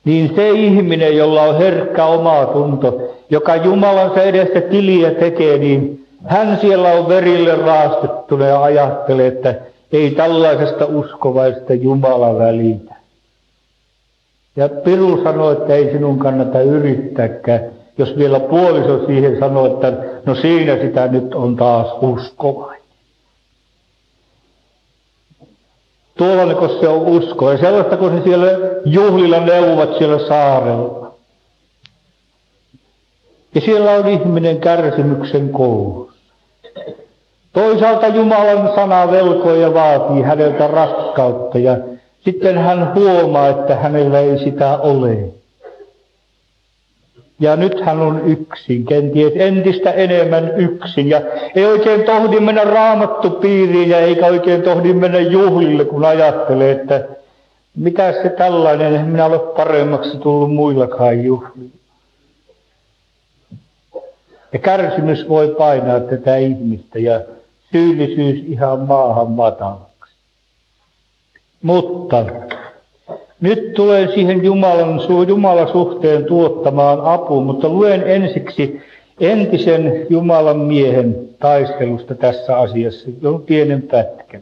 niin 0.06 0.36
se 0.36 0.50
ihminen, 0.50 1.18
jolla 1.18 1.42
on 1.42 1.58
herkkä 1.58 2.06
oma 2.06 2.46
tunto, 2.46 3.14
joka 3.30 3.56
Jumalansa 3.56 4.24
edessä 4.24 4.62
tiliä 4.62 5.12
tekee, 5.12 5.58
niin 5.58 6.06
hän 6.26 6.58
siellä 6.62 6.90
on 6.92 7.08
verille 7.08 7.56
raastettuna 7.56 8.46
ja 8.46 8.64
ajattelee, 8.64 9.28
että 9.28 9.56
ei 9.92 10.12
tällaisesta 10.12 10.86
uskovaista 10.86 11.74
Jumala 11.74 12.40
välitä. 12.40 12.96
Ja 14.56 14.70
Piru 14.70 15.24
sanoi, 15.24 15.54
että 15.54 15.74
ei 15.74 15.92
sinun 15.92 16.20
kannata 16.20 16.62
yrittääkään, 16.62 17.62
jos 17.98 18.18
vielä 18.18 18.40
puoliso 18.40 19.06
siihen 19.06 19.40
sanoo, 19.40 19.66
että 19.66 19.94
no 20.26 20.36
siinä 20.36 20.78
sitä 20.82 21.08
nyt 21.08 21.36
on 21.36 21.56
taas 21.56 21.88
uskovainen. 22.02 22.81
Tuollainen, 26.22 26.58
se 26.80 26.88
on 26.88 27.02
usko. 27.02 27.52
Ja 27.52 27.58
sellaista, 27.58 27.98
kun 27.98 28.18
se 28.18 28.24
siellä 28.24 28.48
juhlilla 28.86 29.40
neuvovat 29.40 29.98
siellä 29.98 30.28
saarella. 30.28 31.14
Ja 33.56 33.62
siellä 33.62 33.92
on 33.92 34.08
ihminen 34.08 34.60
kärsimyksen 34.60 35.50
koulussa. 35.50 36.14
Toisaalta 37.54 38.08
Jumalan 38.08 38.72
sana 38.76 39.12
velkoo 39.12 39.54
ja 39.54 39.74
vaatii 39.74 40.22
häneltä 40.22 40.68
rakkautta 40.68 41.58
ja 41.58 41.78
sitten 42.26 42.58
hän 42.58 42.96
huomaa, 42.96 43.48
että 43.48 43.76
hänellä 43.76 44.20
ei 44.20 44.40
sitä 44.40 44.78
ole. 44.78 45.18
Ja 47.42 47.56
nyt 47.56 47.82
hän 47.82 48.00
on 48.00 48.22
yksin, 48.26 48.86
kenties 48.86 49.34
entistä 49.36 49.92
enemmän 49.92 50.54
yksin. 50.58 51.10
Ja 51.10 51.22
ei 51.56 51.66
oikein 51.66 52.04
tohdi 52.04 52.40
mennä 52.40 52.64
raamattupiiriin 52.64 53.90
ja 53.90 54.00
eikä 54.00 54.28
oikein 54.28 54.62
tohdi 54.62 54.94
mennä 54.94 55.20
juhlille, 55.20 55.86
kun 55.86 56.06
ajattelee, 56.06 56.72
että 56.72 57.08
mitä 57.76 58.12
se 58.12 58.30
tällainen, 58.30 58.96
en 58.96 59.06
minä 59.06 59.26
ole 59.26 59.40
paremmaksi 59.40 60.18
tullut 60.18 60.54
muillakaan 60.54 61.24
juhlilla. 61.24 61.76
Ja 64.54 64.60
kärsimys 64.60 65.30
voi 65.30 65.56
painaa 65.58 66.00
tätä 66.00 66.38
ihmistä 66.38 67.00
ja 67.00 67.22
syyllisyys 67.72 68.44
ihan 68.48 68.80
maahan 68.80 69.32
matalaksi. 69.32 70.16
Mutta 71.62 72.26
Nyt 73.42 73.74
tulen 73.74 74.12
siihen 74.14 74.44
Jumalan, 74.44 75.00
Jumalan 75.28 75.72
suhteen 75.72 76.26
tuottamaan 76.26 77.02
apuun, 77.02 77.46
mutta 77.46 77.70
luen 77.70 78.04
ensiksi 78.08 78.82
entisen 79.20 80.06
Jumalan 80.10 80.60
miehen 80.60 81.30
taistelusta 81.40 82.16
tässä 82.16 82.58
asiassa, 82.58 83.10
on 83.24 83.42
pienen 83.42 83.82
pätkän. 83.82 84.42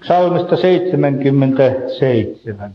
Psalmista 0.00 0.56
77. 0.56 2.74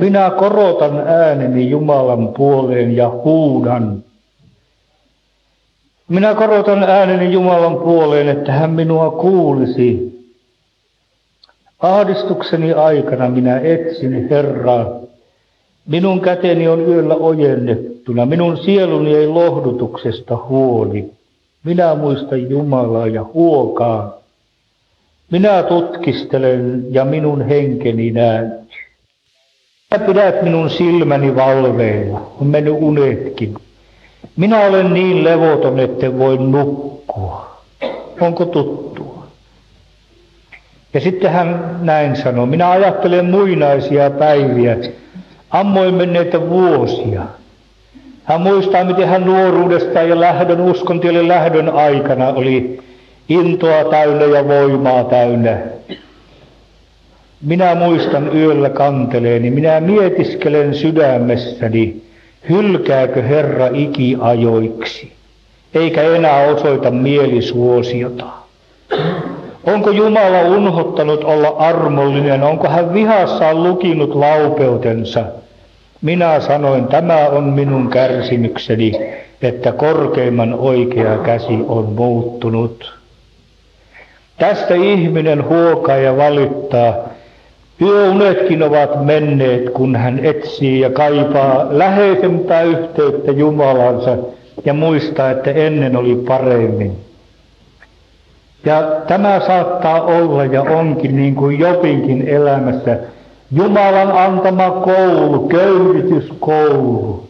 Minä 0.00 0.30
korotan 0.30 0.98
ääneni 0.98 1.70
Jumalan 1.70 2.28
puoleen 2.28 2.96
ja 2.96 3.08
huudan. 3.08 4.04
Minä 6.08 6.34
korotan 6.34 6.82
ääneni 6.82 7.32
Jumalan 7.32 7.76
puoleen, 7.76 8.28
että 8.28 8.52
hän 8.52 8.70
minua 8.70 9.10
kuulisi. 9.10 10.19
Ahdistukseni 11.80 12.72
aikana 12.72 13.28
minä 13.28 13.58
etsin 13.58 14.28
Herraa. 14.28 14.86
Minun 15.86 16.20
käteni 16.20 16.68
on 16.68 16.88
yöllä 16.88 17.14
ojennettuna, 17.14 18.26
minun 18.26 18.56
sieluni 18.56 19.14
ei 19.14 19.26
lohdutuksesta 19.26 20.38
huoli. 20.48 21.10
Minä 21.64 21.94
muistan 21.94 22.50
Jumalaa 22.50 23.06
ja 23.06 23.24
huokaan. 23.34 24.14
Minä 25.30 25.62
tutkistelen 25.62 26.86
ja 26.90 27.04
minun 27.04 27.42
henkeni 27.42 28.10
näyttää. 28.10 28.60
Sinä 29.94 30.06
pidät 30.06 30.42
minun 30.42 30.70
silmäni 30.70 31.36
valveilla, 31.36 32.32
on 32.40 32.46
mennyt 32.46 32.74
unetkin. 32.76 33.54
Minä 34.36 34.60
olen 34.60 34.94
niin 34.94 35.24
levoton, 35.24 35.80
että 35.80 36.18
voi 36.18 36.38
nukkua. 36.38 37.60
Onko 38.20 38.44
tuttua? 38.44 39.09
Ja 40.94 41.00
sitten 41.00 41.30
hän 41.32 41.76
näin 41.82 42.16
sanoi, 42.16 42.46
minä 42.46 42.70
ajattelen 42.70 43.30
muinaisia 43.30 44.10
päiviä, 44.10 44.76
ammoin 45.50 45.94
menneitä 45.94 46.48
vuosia. 46.48 47.22
Hän 48.24 48.40
muistaa, 48.40 48.84
miten 48.84 49.08
hän 49.08 49.24
nuoruudesta 49.24 50.02
ja 50.02 50.20
lähdön 50.20 50.60
uskontielle 50.60 51.28
lähdön 51.28 51.68
aikana 51.68 52.28
oli 52.28 52.80
intoa 53.28 53.84
täynnä 53.84 54.24
ja 54.24 54.48
voimaa 54.48 55.04
täynnä 55.04 55.58
minä 57.42 57.74
muistan 57.74 58.36
yöllä 58.36 58.70
kanteleeni, 58.70 59.50
minä 59.50 59.80
mietiskelen 59.80 60.74
sydämessäni, 60.74 62.02
hylkääkö 62.48 63.22
Herra 63.22 63.68
ikiajoiksi, 63.74 65.12
eikä 65.74 66.02
enää 66.02 66.42
osoita 66.42 66.90
mielisuosiota. 66.90 68.26
Onko 69.66 69.90
Jumala 69.90 70.40
unhottanut 70.40 71.24
olla 71.24 71.48
armollinen, 71.48 72.42
onko 72.42 72.68
hän 72.68 72.94
vihassaan 72.94 73.62
lukinut 73.62 74.14
laupeutensa? 74.14 75.24
Minä 76.02 76.40
sanoin, 76.40 76.86
tämä 76.86 77.28
on 77.28 77.44
minun 77.44 77.90
kärsimykseni, 77.90 78.92
että 79.42 79.72
korkeimman 79.72 80.54
oikea 80.54 81.18
käsi 81.18 81.58
on 81.68 81.84
muuttunut. 81.84 82.94
Tästä 84.38 84.74
ihminen 84.74 85.48
huokaa 85.48 85.96
ja 85.96 86.16
valittaa, 86.16 86.94
Yöunetkin 87.82 88.62
ovat 88.62 89.04
menneet, 89.04 89.70
kun 89.70 89.96
hän 89.96 90.18
etsii 90.24 90.80
ja 90.80 90.90
kaipaa 90.90 91.66
läheisempää 91.70 92.62
yhteyttä 92.62 93.32
Jumalansa 93.32 94.16
ja 94.64 94.74
muistaa, 94.74 95.30
että 95.30 95.50
ennen 95.50 95.96
oli 95.96 96.14
paremmin. 96.14 97.09
Ja 98.64 98.82
tämä 99.06 99.40
saattaa 99.46 100.02
olla 100.02 100.44
ja 100.44 100.62
onkin 100.62 101.16
niin 101.16 101.34
kuin 101.34 101.58
Jopinkin 101.58 102.28
elämässä 102.28 102.98
Jumalan 103.52 104.12
antama 104.12 104.70
koulu, 104.70 105.48
köyhytyskoulu. 105.48 107.28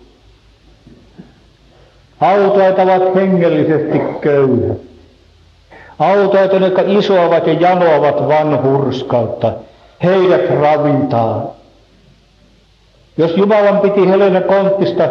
Autoit 2.20 2.78
ovat 2.78 3.14
hengellisesti 3.14 4.00
köyhät. 4.20 4.78
Autoit, 5.98 6.52
jotka 6.52 6.82
isoavat 6.86 7.46
ja 7.46 7.52
janoavat 7.52 8.28
vanhurskautta 8.28 9.52
heidät 10.04 10.60
ravintaa. 10.60 11.54
Jos 13.16 13.36
Jumalan 13.36 13.78
piti 13.78 14.08
Helena 14.08 14.40
Konttista 14.40 15.08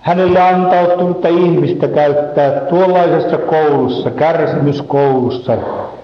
hänelle 0.00 0.40
antautunutta 0.40 1.28
ihmistä 1.28 1.88
käyttää 1.88 2.50
tuollaisessa 2.50 3.38
koulussa, 3.38 4.10
kärsimyskoulussa, 4.10 5.56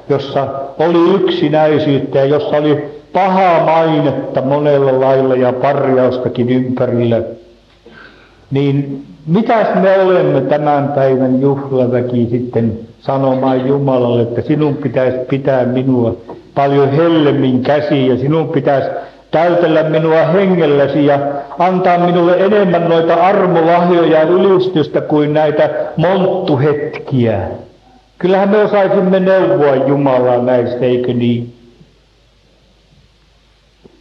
jossa 0.09 0.49
oli 0.79 1.15
yksinäisyyttä 1.15 2.19
ja 2.19 2.25
jossa 2.25 2.57
oli 2.57 2.85
pahaa 3.13 3.65
mainetta 3.65 4.43
monella 4.43 5.01
lailla 5.01 5.35
ja 5.35 5.53
parjaustakin 5.53 6.49
ympärillä, 6.49 7.23
niin 8.51 9.05
mitäs 9.27 9.67
me 9.83 9.99
olemme 10.01 10.41
tämän 10.41 10.89
päivän 10.89 11.41
juhlaväki 11.41 12.29
sitten 12.31 12.79
sanomaan 13.01 13.67
Jumalalle, 13.69 14.23
että 14.23 14.43
sinun 14.43 14.77
pitäisi 14.77 15.19
pitää 15.19 15.65
minua 15.65 16.17
paljon 16.55 16.91
hellemmin 16.91 17.63
käsiin 17.63 18.07
ja 18.07 18.17
sinun 18.19 18.49
pitäisi 18.49 18.89
täytellä 19.35 19.83
minua 19.83 20.27
hengelläsi 20.27 21.07
ja 21.07 21.19
antaa 21.59 21.99
minulle 21.99 22.37
enemmän 22.37 22.89
noita 22.89 23.15
armolahjoja 23.15 24.19
ja 24.19 24.23
ylistystä 24.23 25.01
kuin 25.01 25.33
näitä 25.33 25.71
monttuhetkiä. 25.97 27.41
Kyllähän 28.19 28.49
me 28.49 28.59
osaisimme 28.59 29.21
neuvoa 29.21 29.75
Jumalaa 29.75 30.39
näistä, 30.39 30.85
eikö 30.85 31.15
niin? 31.15 31.55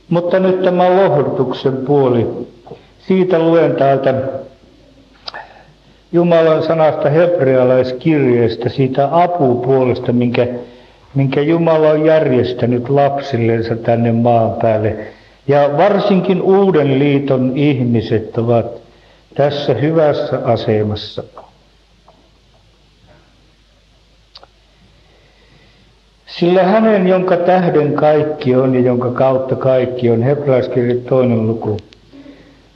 Mutta 0.10 0.40
nyt 0.40 0.62
tämä 0.62 0.90
lohdutuksen 0.90 1.78
puoli. 1.78 2.28
Siitä 3.00 3.40
luen 3.40 3.76
täältä 3.76 4.14
Jumalan 6.12 6.64
sanasta 6.64 7.10
hebrealaiskirjeestä, 7.10 8.70
siitä 8.70 9.10
apupuolesta, 9.12 10.12
minkä 10.12 10.48
minkä 11.16 11.42
Jumala 11.42 11.90
on 11.90 12.06
järjestänyt 12.06 12.90
lapsillensa 12.90 13.76
tänne 13.76 14.12
maan 14.12 14.54
päälle. 14.62 14.96
Ja 15.48 15.78
varsinkin 15.78 16.42
uuden 16.42 17.00
liiton 17.00 17.52
ihmiset 17.56 18.38
ovat 18.38 18.66
tässä 19.36 19.74
hyvässä 19.74 20.40
asemassa. 20.44 21.24
Sillä 26.40 26.64
hänen, 26.64 27.08
jonka 27.08 27.38
tähden 27.38 27.94
kaikki 27.94 28.56
on 28.56 28.76
ja 28.76 28.82
jonka 28.82 29.12
kautta 29.12 29.56
kaikki 29.56 30.10
on, 30.10 30.24
hebrealaiskirja 30.24 30.96
toinen 31.10 31.48
luku, 31.48 31.78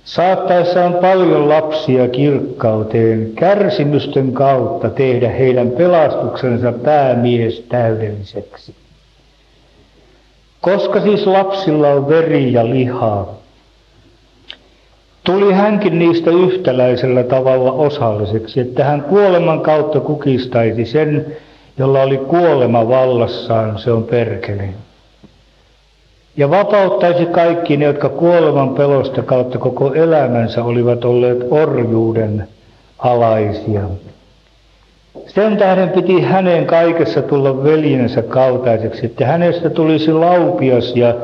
saattaessaan 0.06 0.94
paljon 0.94 1.50
lapsia 1.50 2.08
kirkkauteen 2.08 3.32
kärsimysten 3.36 4.34
kautta 4.34 4.90
tehdä 4.90 5.30
heidän 5.30 5.72
pelastuksensa 5.72 6.72
päämies 6.72 7.60
täydelliseksi. 7.70 8.74
Koska 10.62 11.02
siis 11.02 11.28
lapsilla 11.28 11.88
on 11.88 12.10
veri 12.10 12.54
ja 12.54 12.70
lihaa, 12.70 13.34
tuli 15.24 15.54
hänkin 15.54 16.00
niistä 16.00 16.32
yhtäläisellä 16.32 17.24
tavalla 17.24 17.72
osalliseksi, 17.72 18.60
että 18.60 18.84
hän 18.84 19.02
kuoleman 19.02 19.62
kautta 19.62 20.00
kukistaisi 20.00 20.86
sen, 20.86 21.26
jolla 21.78 22.02
oli 22.02 22.18
kuolema 22.18 22.88
vallassaan, 22.88 23.80
se 23.80 23.92
on 23.92 24.04
perkeleen 24.04 24.76
ja 26.38 26.50
vapauttaisi 26.50 27.26
kaikki 27.26 27.78
ne, 27.78 27.86
jotka 27.86 28.10
kuoleman 28.10 28.70
pelosta 28.70 29.24
kautta 29.24 29.58
koko 29.58 29.94
elämänsä 29.94 30.64
olivat 30.64 31.06
olleet 31.06 31.38
orjuuden 31.52 32.48
alaisia. 33.00 33.82
Sen 35.28 35.58
tähden 35.58 35.90
piti 35.90 36.22
hänen 36.22 36.66
kaikessa 36.66 37.22
tulla 37.22 37.64
veljensä 37.64 38.22
kaltaiseksi, 38.22 39.06
että 39.06 39.26
hänestä 39.26 39.70
tulisi 39.70 40.14
laupias 40.14 40.96
ja 40.96 41.16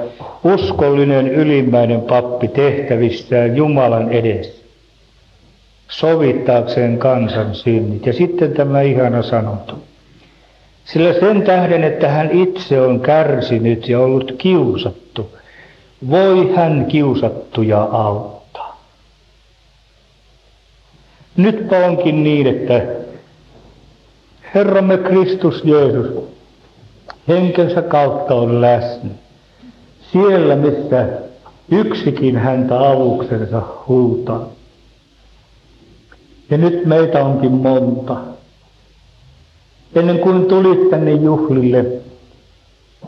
uskollinen 0.43 1.27
ylimmäinen 1.27 2.01
pappi 2.01 2.47
tehtävissään 2.47 3.55
Jumalan 3.55 4.11
edessä, 4.11 4.63
sovittaakseen 5.87 6.97
kansan 6.97 7.55
synnit. 7.55 8.05
Ja 8.05 8.13
sitten 8.13 8.53
tämä 8.53 8.81
ihana 8.81 9.21
sanonta. 9.21 9.73
Sillä 10.85 11.13
sen 11.13 11.41
tähden, 11.41 11.83
että 11.83 12.09
hän 12.09 12.31
itse 12.31 12.81
on 12.81 12.99
kärsinyt 12.99 13.89
ja 13.89 13.99
ollut 13.99 14.35
kiusattu, 14.37 15.37
voi 16.09 16.53
hän 16.55 16.85
kiusattuja 16.85 17.81
auttaa. 17.81 18.83
Nytpä 21.37 21.85
onkin 21.85 22.23
niin, 22.23 22.47
että 22.47 22.81
Herramme 24.55 24.97
Kristus 24.97 25.63
Jeesus 25.63 26.07
henkensä 27.27 27.81
kautta 27.81 28.35
on 28.35 28.61
läsnä. 28.61 29.09
Siellä, 30.11 30.55
missä 30.55 31.07
yksikin 31.71 32.37
häntä 32.37 32.89
avuksensa 32.89 33.61
huutaa. 33.87 34.49
Ja 36.49 36.57
nyt 36.57 36.85
meitä 36.85 37.25
onkin 37.25 37.51
monta 37.51 38.17
ennen 39.95 40.19
kuin 40.19 40.45
tulit 40.45 40.89
tänne 40.89 41.11
juhlille, 41.11 41.85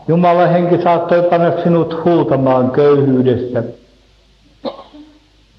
Jumalan 0.08 0.50
henki 0.50 0.82
saattoi 0.82 1.22
panna 1.22 1.62
sinut 1.62 2.04
huutamaan 2.04 2.70
köyhyydessä. 2.70 3.62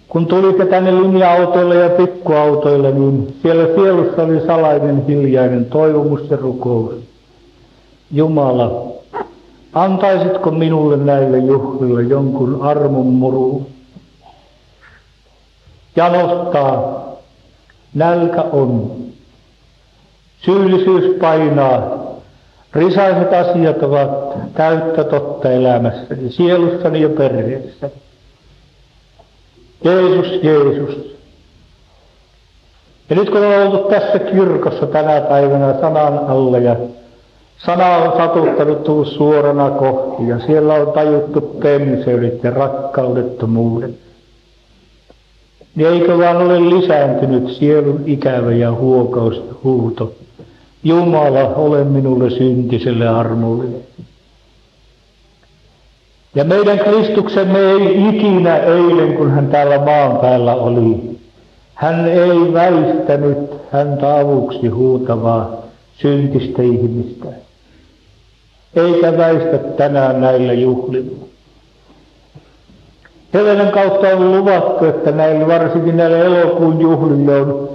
Kun 0.10 0.26
tulitte 0.26 0.66
tänne 0.66 0.92
linja-autoille 1.02 1.76
ja 1.76 1.90
pikkuautoille, 1.90 2.92
niin 2.92 3.36
siellä 3.42 3.66
sielussa 3.76 4.24
oli 4.24 4.42
salainen 4.48 5.06
hiljainen 5.08 5.66
toivomus 5.66 6.30
ja 6.30 6.38
rukous. 6.38 6.96
Jumala, 8.12 8.94
antaisitko 9.74 10.52
minulle 10.52 10.98
näille 10.98 11.38
juhlille 11.38 12.04
jonkun 12.04 12.62
armon 12.62 13.06
muru? 13.06 13.68
Janottaa, 15.96 17.06
nälkä 17.94 18.42
on, 18.42 18.92
syyllisyys 20.46 21.20
painaa, 21.20 22.08
Risaiset 22.74 23.34
asiat 23.34 23.84
ovat 23.84 24.54
täyttä 24.54 25.04
totta 25.04 25.52
elämässäni, 25.52 26.32
sielussani 26.32 27.02
ja 27.02 27.10
perheessäni. 27.10 27.94
Jeesus, 29.84 30.44
Jeesus. 30.44 31.18
Ja 33.10 33.16
nyt 33.16 33.30
kun 33.30 33.46
on 33.46 33.68
oltu 33.68 33.90
tässä 33.90 34.20
kirkossa 34.20 34.88
tänä 34.88 35.22
päivänä 35.22 35.74
sanan 35.82 36.20
alle 36.28 36.60
ja 36.60 36.76
sana 37.66 37.98
on 37.98 38.18
satuttanut 38.18 38.84
tullut 38.84 39.08
suorana 39.08 39.70
kohti 39.70 40.28
ja 40.28 40.40
siellä 40.40 40.74
on 40.74 40.92
tajuttu 40.92 41.42
pemseydet 41.42 42.44
ja 42.44 42.52
rakkaudettomuudet. 42.52 43.92
Niin 45.76 45.90
eikö 45.90 46.18
vaan 46.18 46.38
ole 46.38 46.70
lisääntynyt 46.70 47.50
sielun 47.50 48.04
ikävä 48.06 48.52
ja 48.52 48.72
huokaus 48.72 49.42
huuto. 49.64 50.14
Jumala, 50.84 51.48
ole 51.56 51.84
minulle 51.84 52.30
syntiselle 52.30 53.08
armollinen. 53.08 53.82
Ja 56.38 56.44
meidän 56.44 56.80
Kristuksemme 56.80 57.60
ei 57.60 58.10
ikinä 58.10 58.58
eilen, 58.58 59.14
kun 59.14 59.32
hän 59.32 59.48
täällä 59.48 59.78
maan 59.78 60.18
päällä 60.18 60.56
oli, 60.56 61.18
hän 61.74 62.08
ei 62.08 62.54
väistänyt 62.54 63.38
häntä 63.72 64.18
avuksi 64.20 64.68
huutavaa 64.68 65.52
syntistä 65.94 66.62
ihmistä. 66.62 67.28
Eikä 68.76 69.18
väistä 69.18 69.58
tänään 69.58 70.22
näillä 70.22 70.54
juhlilla. 70.54 71.26
Helenen 73.34 73.72
kautta 73.72 74.08
on 74.08 74.32
luvattu, 74.32 74.86
että 74.86 75.12
näillä, 75.12 75.48
varsinkin 75.48 75.98
näillä 75.98 76.18
elokuun 76.18 76.82
juhlilla 76.82 77.36
on 77.36 77.70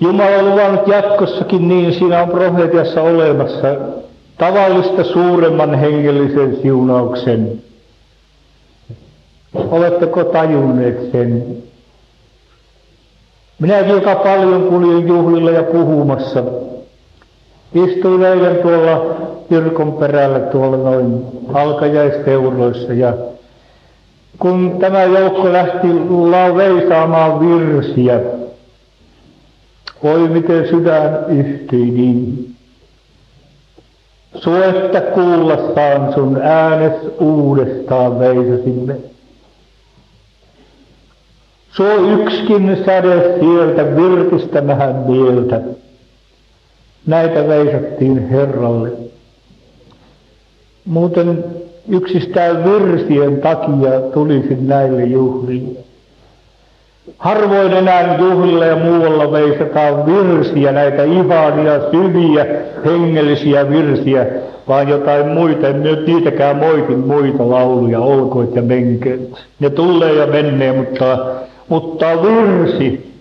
Jumala 0.00 0.36
on 0.36 0.50
luvannut 0.50 0.88
jatkossakin 0.88 1.68
niin, 1.68 1.94
siinä 1.94 2.22
on 2.22 2.28
profetiassa 2.28 3.02
olemassa 3.02 3.68
tavallista 4.38 5.04
suuremman 5.04 5.74
hengellisen 5.74 6.56
siunauksen. 6.62 7.62
Oletteko 9.54 10.24
tajunneet 10.24 11.12
sen? 11.12 11.56
Minäkin 13.58 13.90
joka 13.90 14.14
paljon 14.14 14.62
kuljen 14.62 15.08
juhlilla 15.08 15.50
ja 15.50 15.62
puhumassa. 15.62 16.44
Istuin 17.74 18.24
eilen 18.24 18.56
tuolla 18.56 19.16
kirkon 19.48 19.92
perällä 19.92 20.40
tuolla 20.40 20.76
noin 20.76 21.24
alkajaisteuroissa 21.54 22.92
ja 22.92 23.14
kun 24.38 24.76
tämä 24.80 25.04
joukko 25.04 25.52
lähti 25.52 25.88
veisaamaan 26.56 27.40
virsiä, 27.40 28.20
voi 30.02 30.28
miten 30.28 30.68
sydän 30.68 31.24
yhtyi 31.28 31.90
niin. 31.90 32.54
Suetta 34.34 35.00
kuullassaan 35.00 36.14
sun 36.14 36.40
äänes 36.42 36.92
uudestaan 37.20 38.18
veisasimme. 38.18 39.11
Suo 41.72 41.94
yksikin 41.94 42.76
säde 42.86 43.38
sieltä 43.40 43.96
virkistämähän 43.96 44.96
mieltä. 44.96 45.60
Näitä 47.06 47.48
veisattiin 47.48 48.28
Herralle. 48.28 48.88
Muuten 50.84 51.44
yksistään 51.88 52.64
virsien 52.64 53.40
takia 53.40 54.00
tulisin 54.14 54.68
näille 54.68 55.04
juhliin. 55.04 55.76
Harvoin 57.18 57.72
enää 57.72 58.18
juhlilla 58.18 58.64
ja 58.64 58.76
muualla 58.76 59.32
veisataan 59.32 60.06
virsiä, 60.06 60.72
näitä 60.72 61.04
ihania, 61.04 61.80
syviä, 61.90 62.46
hengellisiä 62.84 63.70
virsiä, 63.70 64.26
vaan 64.68 64.88
jotain 64.88 65.28
muita. 65.28 65.68
En 65.68 65.82
nyt 65.82 66.06
niitäkään 66.06 66.56
moitin 66.56 66.98
muita 66.98 67.50
lauluja, 67.50 68.00
olkoit 68.00 68.54
ja 68.56 68.62
menkeet. 68.62 69.30
Ne 69.60 69.70
tulee 69.70 70.12
ja 70.12 70.26
menee, 70.26 70.72
mutta, 70.72 71.18
mutta 71.68 72.06
virsi. 72.22 73.12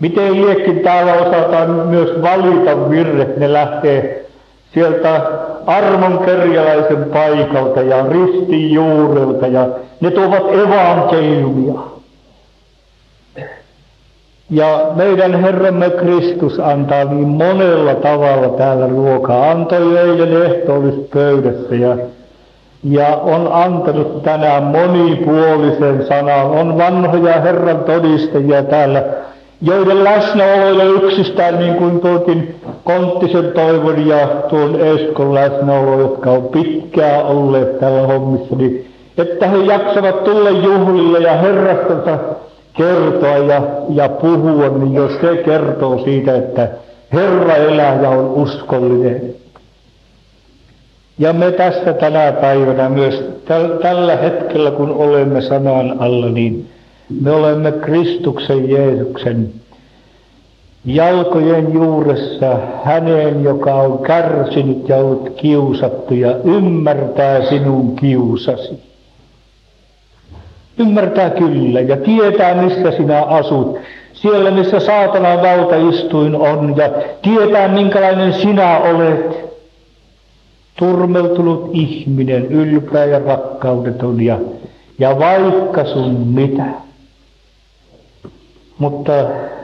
Miten 0.00 0.46
liekin 0.46 0.80
täällä 0.80 1.12
osataan 1.12 1.70
myös 1.70 2.22
valita 2.22 2.90
virret, 2.90 3.36
ne 3.36 3.52
lähtee 3.52 4.26
sieltä 4.74 5.22
armon 5.66 6.18
kerjäläisen 6.18 7.04
paikalta 7.04 7.82
ja 7.82 8.06
ristin 8.08 8.72
juurelta 8.72 9.46
ja 9.46 9.68
ne 10.00 10.10
tuovat 10.10 10.42
evankeliumia. 10.52 11.80
Ja 14.50 14.90
meidän 14.94 15.40
Herramme 15.40 15.90
Kristus 15.90 16.60
antaa 16.60 17.04
niin 17.04 17.28
monella 17.28 17.94
tavalla 17.94 18.48
täällä 18.48 18.86
ruokaa. 18.86 19.50
Antoi 19.50 19.98
eilen 19.98 20.42
ehtoollispöydässä 20.42 21.74
ja, 21.74 21.96
ja 22.84 23.16
on 23.16 23.48
antanut 23.52 24.22
tänään 24.22 24.62
monipuolisen 24.62 26.06
sanan. 26.06 26.46
On 26.46 26.78
vanhoja 26.78 27.40
Herran 27.40 27.78
todistajia 27.78 28.62
täällä, 28.62 29.04
joiden 29.62 30.04
läsnäolo 30.04 30.82
jo 30.82 30.92
yksistään 30.92 31.58
niin 31.58 31.74
kuin 31.74 32.00
tuokin 32.00 32.54
Konttisen 32.84 33.52
Toivon 33.52 34.06
ja 34.06 34.26
tuon 34.26 34.80
Eskon 34.80 35.34
läsnäolo, 35.34 36.00
jotka 36.00 36.30
on 36.30 36.42
pitkään 36.42 37.26
olleet 37.26 37.80
tällä 37.80 38.06
hommissa, 38.06 38.56
niin 38.56 38.88
että 39.18 39.48
he 39.48 39.56
jaksavat 39.56 40.24
tulla 40.24 40.50
juhlille 40.50 41.18
ja 41.18 41.36
Herrastansa 41.36 42.18
kertoa 42.76 43.36
ja, 43.36 43.62
ja 43.88 44.08
puhua, 44.08 44.68
niin 44.68 44.94
jos 44.94 45.12
se 45.20 45.36
kertoo 45.36 45.98
siitä, 46.04 46.36
että 46.36 46.68
Herra 47.12 47.54
elää 47.54 48.02
ja 48.02 48.10
on 48.10 48.30
uskollinen. 48.30 49.41
Ja 51.22 51.32
me 51.32 51.52
tässä 51.52 51.92
tänä 51.92 52.32
päivänä 52.32 52.88
myös 52.88 53.24
täl, 53.44 53.68
tällä 53.68 54.16
hetkellä, 54.16 54.70
kun 54.70 54.90
olemme 54.90 55.40
sanan 55.40 55.96
alla, 55.98 56.26
niin 56.26 56.68
me 57.20 57.30
olemme 57.30 57.72
Kristuksen 57.72 58.70
Jeesuksen 58.70 59.52
jalkojen 60.84 61.72
juuressa 61.72 62.58
häneen, 62.84 63.44
joka 63.44 63.74
on 63.74 63.98
kärsinyt 63.98 64.88
ja 64.88 64.96
ollut 64.96 65.30
kiusattu 65.36 66.14
ja 66.14 66.36
ymmärtää 66.44 67.44
sinun 67.44 67.96
kiusasi. 67.96 68.82
Ymmärtää 70.78 71.30
kyllä 71.30 71.80
ja 71.80 71.96
tietää, 71.96 72.62
missä 72.62 72.90
sinä 72.90 73.22
asut. 73.22 73.78
Siellä, 74.12 74.50
missä 74.50 74.80
saatanan 74.80 75.42
valtaistuin 75.42 76.34
on 76.34 76.74
ja 76.76 76.90
tietää, 77.22 77.68
minkälainen 77.68 78.32
sinä 78.32 78.78
olet. 78.78 79.51
Turmeltunut 80.82 81.70
ihminen, 81.72 82.46
ylpeä 82.46 83.04
ja 83.04 83.18
rakkaudeton 83.18 84.20
ja, 84.20 84.38
ja 84.98 85.18
vaikka 85.18 85.84
sun 85.84 86.26
mitä. 86.26 86.64
Mutta 88.78 89.12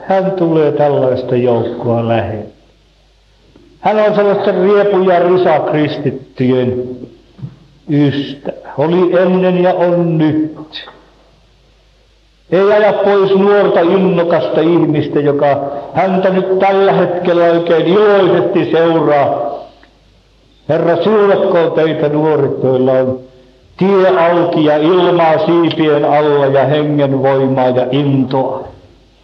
hän 0.07 0.31
tulee 0.31 0.71
tällaista 0.71 1.35
joukkoa 1.35 2.07
lähelle. 2.07 2.45
Hän 3.79 3.99
on 3.99 4.15
sellaista 4.15 4.51
riepu- 4.51 5.09
ja 5.09 5.19
risakristittyjen 5.19 6.83
ystävä. 7.89 8.73
Oli 8.77 9.19
ennen 9.19 9.63
ja 9.63 9.73
on 9.73 10.17
nyt. 10.17 10.89
Ei 12.51 12.71
aja 12.71 12.93
pois 12.93 13.31
nuorta 13.31 13.79
innokasta 13.79 14.61
ihmistä, 14.61 15.19
joka 15.19 15.71
häntä 15.93 16.29
nyt 16.29 16.59
tällä 16.59 16.91
hetkellä 16.93 17.43
oikein 17.43 17.87
iloisesti 17.87 18.71
seuraa. 18.71 19.48
Herra, 20.69 21.03
siunatkoon 21.03 21.71
teitä 21.71 22.09
nuoret, 22.09 22.63
joilla 22.63 22.91
on 22.91 23.19
tie 23.77 24.29
auki 24.29 24.65
ja 24.65 24.77
ilmaa 24.77 25.45
siipien 25.45 26.05
alla 26.05 26.45
ja 26.45 26.65
hengen 26.65 27.23
voimaa 27.23 27.69
ja 27.69 27.85
intoa. 27.91 28.67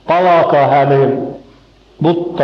Palaakaa 0.08 0.68
hänelle. 0.68 1.18
Mutta 2.00 2.44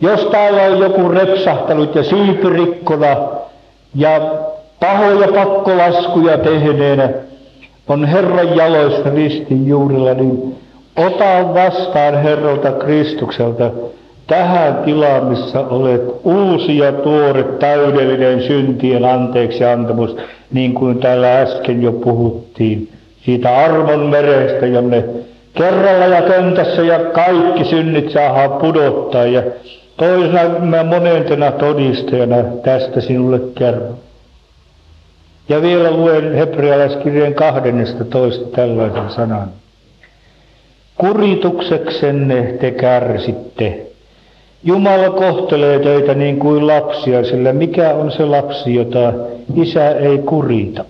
jos 0.00 0.24
täällä 0.24 0.62
on 0.62 0.78
joku 0.78 1.08
repsahtanut 1.08 1.94
ja 1.94 2.02
siipirikkona 2.02 3.16
ja 3.94 4.20
pahoja 4.80 5.28
pakkolaskuja 5.28 6.38
tehneenä, 6.38 7.08
on 7.88 8.04
Herran 8.04 8.56
jaloissa 8.56 9.10
ristin 9.10 9.66
juurilla, 9.66 10.14
niin 10.14 10.56
ota 10.96 11.54
vastaan 11.54 12.22
Herralta 12.22 12.72
Kristukselta 12.72 13.70
tähän 14.26 14.76
tilaan, 14.84 15.24
missä 15.24 15.60
olet 15.60 16.02
uusi 16.24 16.78
ja 16.78 16.92
tuore, 16.92 17.42
täydellinen 17.42 18.42
syntien 18.42 19.04
anteeksi 19.04 19.64
antamus, 19.64 20.16
niin 20.52 20.74
kuin 20.74 20.98
täällä 20.98 21.40
äsken 21.40 21.82
jo 21.82 21.92
puhuttiin, 21.92 22.88
siitä 23.24 23.56
armon 23.56 24.00
merestä, 24.00 24.66
jonne 24.66 25.04
kerralla 25.54 26.06
ja 26.06 26.22
köntässä 26.22 26.82
ja 26.82 26.98
kaikki 26.98 27.64
synnit 27.64 28.10
saadaan 28.10 28.60
pudottaa. 28.60 29.24
Ja 29.24 29.42
toisena 29.96 30.84
monentena 30.84 31.52
todistajana 31.52 32.36
tästä 32.64 33.00
sinulle 33.00 33.40
kerron. 33.54 33.98
Ja 35.48 35.62
vielä 35.62 35.90
luen 35.90 36.34
hebrealaiskirjeen 36.34 37.34
12 37.34 38.56
tällaisen 38.56 39.10
sanan. 39.10 39.48
Kuritukseksenne 40.96 42.42
te 42.42 42.70
kärsitte. 42.70 43.83
Jumala 44.64 45.10
kohtelee 45.10 45.78
teitä 45.78 46.14
niin 46.14 46.38
kuin 46.38 46.66
lapsia, 46.66 47.24
sillä 47.24 47.52
mikä 47.52 47.94
on 47.94 48.10
se 48.10 48.24
lapsi, 48.24 48.74
jota 48.74 49.12
isä 49.56 49.90
ei 49.90 50.18
kurita? 50.18 50.84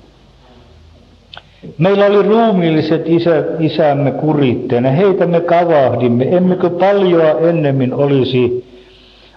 Meillä 1.78 2.06
oli 2.06 2.22
ruumiilliset 2.22 3.02
isä, 3.06 3.44
isämme 3.58 4.10
kuritteena, 4.10 4.90
heitä 4.90 5.26
me 5.26 5.40
kavahdimme, 5.40 6.36
emmekö 6.36 6.70
paljoa 6.70 7.48
ennemmin 7.48 7.94
olisi 7.94 8.64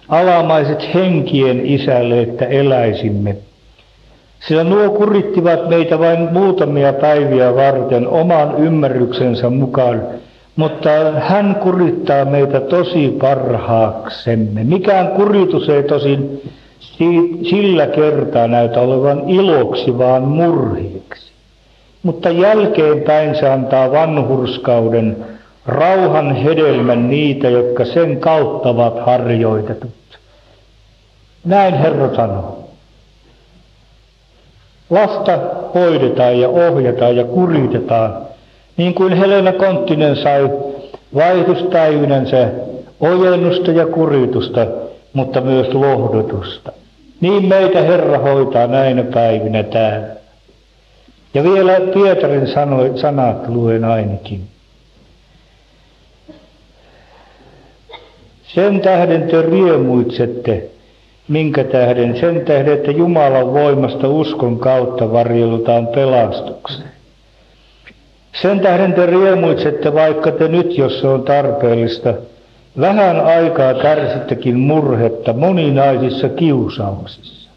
alamaiset 0.08 0.94
henkien 0.94 1.66
isälle, 1.66 2.20
että 2.20 2.44
eläisimme. 2.44 3.36
Sillä 4.48 4.64
nuo 4.64 4.90
kurittivat 4.90 5.68
meitä 5.68 5.98
vain 5.98 6.28
muutamia 6.32 6.92
päiviä 6.92 7.54
varten 7.54 8.08
oman 8.08 8.54
ymmärryksensä 8.58 9.50
mukaan, 9.50 10.02
mutta 10.58 10.90
hän 11.18 11.54
kurittaa 11.54 12.24
meitä 12.24 12.60
tosi 12.60 13.16
parhaaksemme. 13.20 14.64
Mikään 14.64 15.08
kuritus 15.08 15.68
ei 15.68 15.82
tosin 15.82 16.50
sillä 17.50 17.86
kertaa 17.86 18.46
näytä 18.46 18.80
olevan 18.80 19.30
iloksi, 19.30 19.98
vaan 19.98 20.22
murhieksi. 20.22 21.32
Mutta 22.02 22.30
jälkeenpäin 22.30 23.34
se 23.34 23.50
antaa 23.50 23.92
vanhurskauden, 23.92 25.16
rauhan 25.66 26.36
hedelmän 26.36 27.10
niitä, 27.10 27.48
jotka 27.48 27.84
sen 27.84 28.20
kautta 28.20 28.68
ovat 28.68 29.06
harjoitetut. 29.06 29.90
Näin 31.44 31.74
Herra 31.74 32.16
sanoo. 32.16 32.68
Lasta 34.90 35.38
hoidetaan 35.74 36.40
ja 36.40 36.48
ohjataan 36.48 37.16
ja 37.16 37.24
kuritetaan, 37.24 38.28
niin 38.78 38.94
kuin 38.94 39.12
Helena 39.12 39.52
Konttinen 39.52 40.16
sai 40.16 40.50
vaihdustäyynänsä 41.14 42.48
ojennusta 43.00 43.70
ja 43.70 43.86
kuritusta, 43.86 44.66
mutta 45.12 45.40
myös 45.40 45.74
lohdutusta. 45.74 46.72
Niin 47.20 47.48
meitä 47.48 47.80
Herra 47.80 48.18
hoitaa 48.18 48.66
näinä 48.66 49.02
päivinä 49.02 49.62
täällä. 49.62 50.06
Ja 51.34 51.42
vielä 51.42 51.80
Pietarin 51.94 52.48
sanoi, 52.48 52.92
sanat 52.94 53.48
luen 53.48 53.84
ainakin. 53.84 54.40
Sen 58.54 58.80
tähden 58.80 59.22
te 59.22 59.42
riemuitsette, 59.42 60.70
minkä 61.28 61.64
tähden? 61.64 62.20
Sen 62.20 62.40
tähden, 62.40 62.74
että 62.74 62.90
Jumalan 62.90 63.52
voimasta 63.52 64.08
uskon 64.08 64.58
kautta 64.58 65.12
varjelutaan 65.12 65.86
pelastukseen. 65.86 66.97
Sen 68.32 68.60
tähden 68.60 68.92
te 68.92 69.06
riemuitsette, 69.06 69.94
vaikka 69.94 70.30
te 70.30 70.48
nyt, 70.48 70.78
jos 70.78 71.00
se 71.00 71.06
on 71.06 71.22
tarpeellista, 71.22 72.14
vähän 72.80 73.20
aikaa 73.20 73.74
kärsittekin 73.74 74.58
murhetta 74.58 75.32
moninaisissa 75.32 76.28
kiusauksissa. 76.28 77.50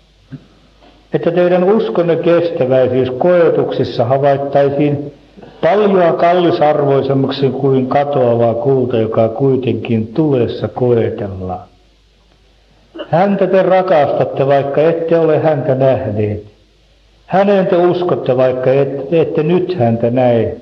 Että 1.13 1.31
teidän 1.31 1.63
uskonne 1.63 2.15
kestäväisyys 2.15 3.11
koetuksissa 3.11 4.05
havaittaisiin 4.05 5.13
paljon 5.61 6.17
kallisarvoisemmaksi 6.17 7.49
kuin 7.49 7.87
katoava 7.87 8.53
kulta, 8.53 8.97
joka 8.97 9.29
kuitenkin 9.29 10.07
tulessa 10.07 10.67
koetellaan. 10.67 11.67
Häntä 13.09 13.47
te 13.47 13.63
rakastatte, 13.63 14.47
vaikka 14.47 14.81
ette 14.81 15.19
ole 15.19 15.39
häntä 15.39 15.75
nähneet. 15.75 16.43
Häneen 17.31 17.67
te 17.67 17.77
uskotte, 17.77 18.37
vaikka 18.37 18.73
ette, 18.73 19.21
ette 19.21 19.43
nyt 19.43 19.75
häntä 19.79 20.09
näe. 20.09 20.57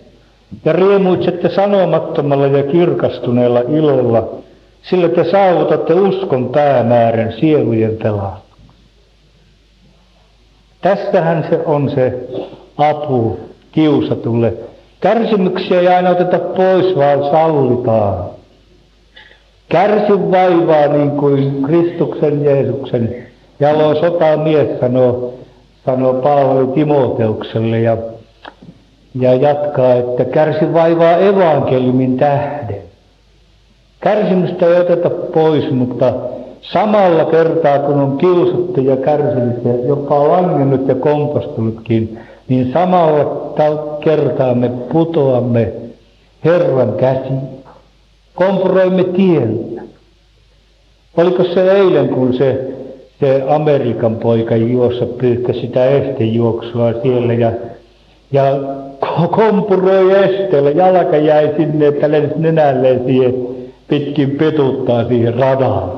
Ja 0.66 0.74
riemuitsette 0.74 1.50
sanomattomalla 1.50 2.48
ja 2.48 2.64
kirkastuneella 2.64 3.60
ilolla, 3.60 4.30
sillä 4.82 5.10
te 5.10 5.32
saavutatte 5.32 5.94
uskon 5.94 6.50
päämäärän 6.50 7.34
sielujen 7.40 7.98
pelastuksen. 8.04 8.76
Tästähän 10.82 11.46
se 11.50 11.60
on 11.66 11.90
se 11.90 12.28
apu 12.78 13.40
kiusatulle. 13.72 14.54
Kärsimyksiä 15.02 15.80
ei 15.80 15.88
aina 15.88 16.10
oteta 16.10 16.40
pois, 16.40 16.96
vaan 16.96 17.24
sallitaan. 17.32 18.26
Kärsi 19.70 20.14
vaivaa 20.32 20.88
niin 20.88 21.12
kuin 21.12 21.64
Kristuksen 21.64 22.46
Jeesuksen 22.46 23.16
jalo 23.60 23.96
sotamies 23.96 24.80
sanoo, 24.80 25.40
sanoo 25.90 26.14
Paavali 26.14 26.68
Timoteukselle 26.68 27.80
ja, 27.80 27.98
ja 29.16 29.34
jatkaa, 29.34 29.94
että 29.94 30.26
kärsi 30.26 30.74
vaivaa 30.74 31.18
evankeliumin 31.18 32.18
tähden. 32.18 32.82
Kärsimystä 34.00 34.66
ei 34.66 34.82
oteta 34.82 35.10
pois, 35.10 35.72
mutta 35.72 36.14
samalla 36.62 37.26
kertaa 37.26 37.80
kun 37.80 38.00
on 38.00 38.18
kiusattu 38.18 38.82
ja 38.82 38.98
kärsinyt 38.98 39.66
ja 39.66 39.88
jopa 39.88 40.28
langennut 40.28 40.88
ja 40.88 40.96
kompastunutkin, 40.96 42.20
niin 42.48 42.72
samalla 42.74 43.50
kertaa 44.04 44.56
me 44.56 44.70
putoamme 44.70 45.74
Herran 46.46 46.94
käsiin 46.94 47.42
kompuroimme 48.36 49.04
tiellä. 49.04 49.82
Oliko 51.18 51.44
se 51.44 51.72
eilen, 51.72 52.10
kun 52.10 52.34
se, 52.34 52.68
se 53.20 53.44
Amerikan 53.50 54.16
poika 54.16 54.56
juossa 54.56 55.06
pyyhkäsi 55.06 55.60
sitä 55.60 55.86
estejuoksua 55.86 56.94
siellä 57.02 57.34
ja, 57.34 57.52
ja 58.32 58.44
kompuroi 59.32 60.24
esteellä. 60.24 60.70
Jalka 60.70 61.18
jäi 61.18 61.54
sinne, 61.58 61.88
että 61.88 62.12
lensi 62.12 62.34
nenälleen 62.38 63.06
siihen 63.06 63.34
pitkin 63.88 64.32
petuttaa 64.32 65.08
siihen 65.08 65.34
radaan. 65.34 65.92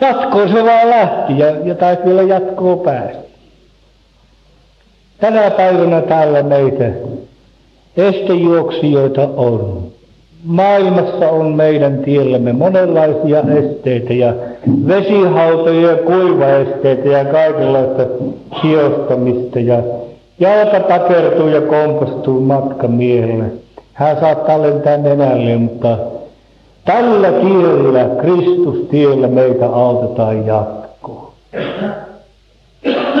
Jatkoon 0.00 0.48
se 0.48 0.64
vaan 0.64 0.90
lähti 0.90 1.38
ja, 1.38 1.50
ja 1.64 1.74
taisi 1.74 2.04
vielä 2.04 2.22
jatkoa 2.22 2.76
päästä. 2.76 3.22
Tänä 5.20 5.50
päivänä 5.50 6.00
täällä 6.00 6.42
meitä 6.42 6.84
estejuoksijoita 7.96 9.28
on. 9.36 9.89
Maailmassa 10.44 11.28
on 11.30 11.46
meidän 11.46 11.98
tiellämme 11.98 12.52
monenlaisia 12.52 13.40
esteitä 13.40 14.12
ja 14.14 14.34
vesihautoja 14.88 15.90
ja 15.90 15.96
kuivaesteitä 15.96 17.08
ja 17.08 17.24
kaikenlaista 17.24 18.02
hiostamista 18.62 19.60
ja 19.60 19.82
jalka 20.38 20.80
takertuu 20.80 21.48
ja 21.48 21.60
kompastuu 21.60 22.40
matkamiehelle. 22.40 23.44
Hän 23.92 24.20
saattaa 24.20 24.62
lentää 24.62 24.96
nenälle, 24.96 25.56
mutta 25.56 25.98
tällä 26.84 27.32
tiellä, 27.32 28.04
Kristustiellä 28.20 29.28
meitä 29.28 29.66
autetaan 29.66 30.46
jatkoon. 30.46 31.32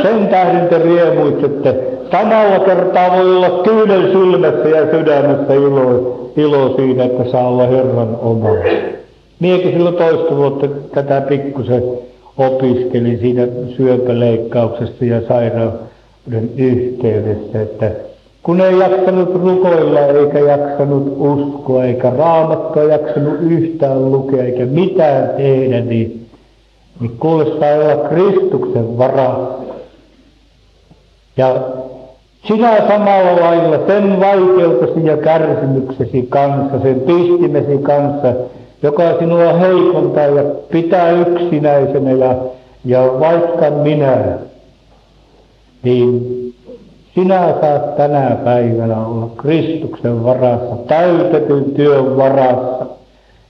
Sen 0.02 0.28
tähden 0.30 0.68
te 0.68 0.78
riemuitsette. 0.78 1.99
Samalla 2.10 2.64
kertaa 2.64 3.16
voi 3.16 3.36
olla 3.36 3.62
kyynel 3.64 4.12
silmässä 4.12 4.68
ja 4.68 4.90
sydämessä 4.90 5.54
ilo, 5.54 6.30
ilo 6.36 6.76
siinä, 6.76 7.04
että 7.04 7.30
saa 7.30 7.48
olla 7.48 7.66
Herran 7.66 8.16
oma. 8.22 8.48
Miekin 9.40 9.72
silloin 9.72 9.96
toista 9.96 10.36
vuotta 10.36 10.68
tätä 10.94 11.20
pikkusen 11.20 11.82
opiskelin 12.38 13.18
siinä 13.18 13.48
syöpäleikkauksessa 13.76 15.04
ja 15.04 15.20
sairauden 15.28 16.50
yhteydessä, 16.56 17.62
että 17.62 17.90
kun 18.42 18.60
ei 18.60 18.78
jaksanut 18.78 19.34
rukoilla 19.34 20.00
eikä 20.00 20.38
jaksanut 20.38 21.16
uskoa 21.18 21.84
eikä 21.84 22.10
raamattua 22.10 22.82
jaksanut 22.82 23.34
yhtään 23.40 24.12
lukea 24.12 24.44
eikä 24.44 24.66
mitään 24.66 25.28
tehdä, 25.36 25.80
niin, 25.80 26.26
niin 27.00 27.16
kuule 27.18 27.44
sai 27.60 27.78
olla 27.78 28.08
Kristuksen 28.08 28.98
varassa. 28.98 29.60
Ja 31.36 31.54
sinä 32.48 32.88
samalla 32.88 33.40
lailla 33.40 33.86
sen 33.86 34.20
vaikeutesi 34.20 35.06
ja 35.06 35.16
kärsimyksesi 35.16 36.26
kanssa, 36.28 36.80
sen 36.82 37.00
pistimesi 37.00 37.78
kanssa, 37.78 38.32
joka 38.82 39.18
sinua 39.18 39.52
heikontaa 39.52 40.26
ja 40.26 40.42
pitää 40.72 41.10
yksinäisenä 41.10 42.10
ja, 42.10 42.34
ja 42.84 43.00
vaikka 43.20 43.70
minä, 43.70 44.38
niin 45.82 46.20
sinä 47.14 47.54
saat 47.60 47.96
tänä 47.96 48.36
päivänä 48.44 49.06
olla 49.06 49.30
Kristuksen 49.36 50.24
varassa, 50.24 50.76
täytetyn 50.88 51.64
työn 51.64 52.16
varassa. 52.16 52.86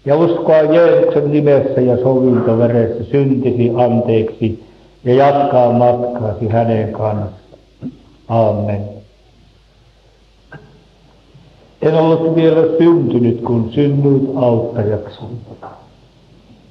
ja 0.04 0.16
uskoa 0.16 0.56
Jeesuksen 0.56 1.30
nimessä 1.32 1.80
ja 1.80 1.96
sovintoveressä 1.96 3.04
syntisi 3.04 3.72
anteeksi 3.76 4.64
ja 5.04 5.14
jatkaa 5.14 5.72
matkaasi 5.72 6.48
hänen 6.48 6.92
kanssaan. 6.92 7.39
Amen. 8.30 8.88
En 11.82 11.94
ollut 11.94 12.34
vielä 12.34 12.62
syntynyt, 12.78 13.40
kun 13.40 13.70
synnyit 13.74 14.30
auttajaksi. 14.36 15.20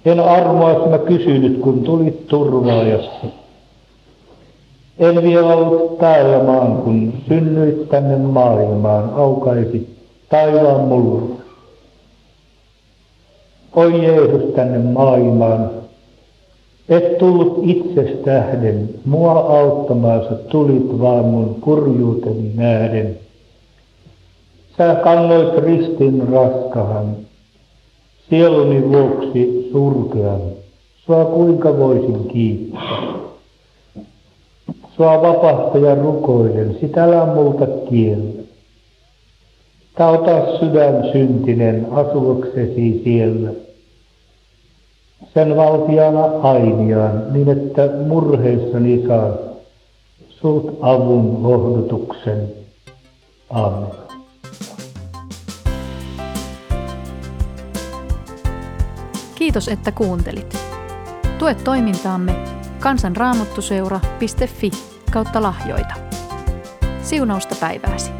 En 0.05 0.19
armoa 0.19 0.87
mä 0.87 0.97
kysynyt, 0.97 1.61
kun 1.61 1.83
tulit 1.83 2.27
turvaajasta. 2.27 3.27
En 4.99 5.23
vielä 5.23 5.55
ollut 5.55 5.97
täällä 5.97 6.43
maan, 6.43 6.77
kun 6.77 7.13
synnyit 7.27 7.89
tänne 7.89 8.17
maailmaan, 8.17 9.13
aukaisit 9.13 9.89
taivaan 10.29 10.81
mulle. 10.81 11.35
Oi 13.75 14.03
Jeesus 14.03 14.53
tänne 14.55 14.77
maailmaan, 14.77 15.71
et 16.89 17.17
tullut 17.17 17.59
itsestähden, 17.63 18.89
mua 19.05 19.31
auttamaansa 19.31 20.35
tulit 20.35 20.99
vaan 20.99 21.25
mun 21.25 21.55
kurjuuteni 21.61 22.51
nähden. 22.55 23.17
Sä 24.77 24.95
kannoit 24.95 25.57
ristin 25.57 26.27
raskahan, 26.31 27.15
sieluni 28.29 28.89
vuoksi 28.89 29.69
surkean. 29.71 30.41
Sua 31.05 31.25
kuinka 31.25 31.77
voisin 31.77 32.27
kiittää? 32.27 32.81
Sua 34.97 35.21
vapahtaja 35.21 35.95
rukoilen, 35.95 36.77
sitä 36.81 37.03
älä 37.03 37.25
multa 37.25 37.67
kiellä. 37.89 38.43
Tauta 39.97 40.57
sydän 40.59 41.11
syntinen 41.11 41.87
asuaksesi 41.91 43.01
siellä. 43.03 43.49
Sen 45.33 45.57
valtiana 45.57 46.25
ainiaan, 46.43 47.33
niin 47.33 47.49
että 47.49 47.89
murheissani 48.07 49.07
saa 49.07 49.31
sut 50.29 50.77
avun 50.81 51.43
lohdutuksen. 51.43 52.49
Amen. 53.49 53.89
Kiitos, 59.35 59.67
että 59.67 59.91
kuuntelit. 59.91 60.57
Tue 61.39 61.55
toimintaamme 61.55 62.35
kansanraamottuseura.fi 62.79 64.71
kautta 65.11 65.41
lahjoita. 65.41 65.93
Siunausta 67.01 67.55
päivääsi. 67.59 68.18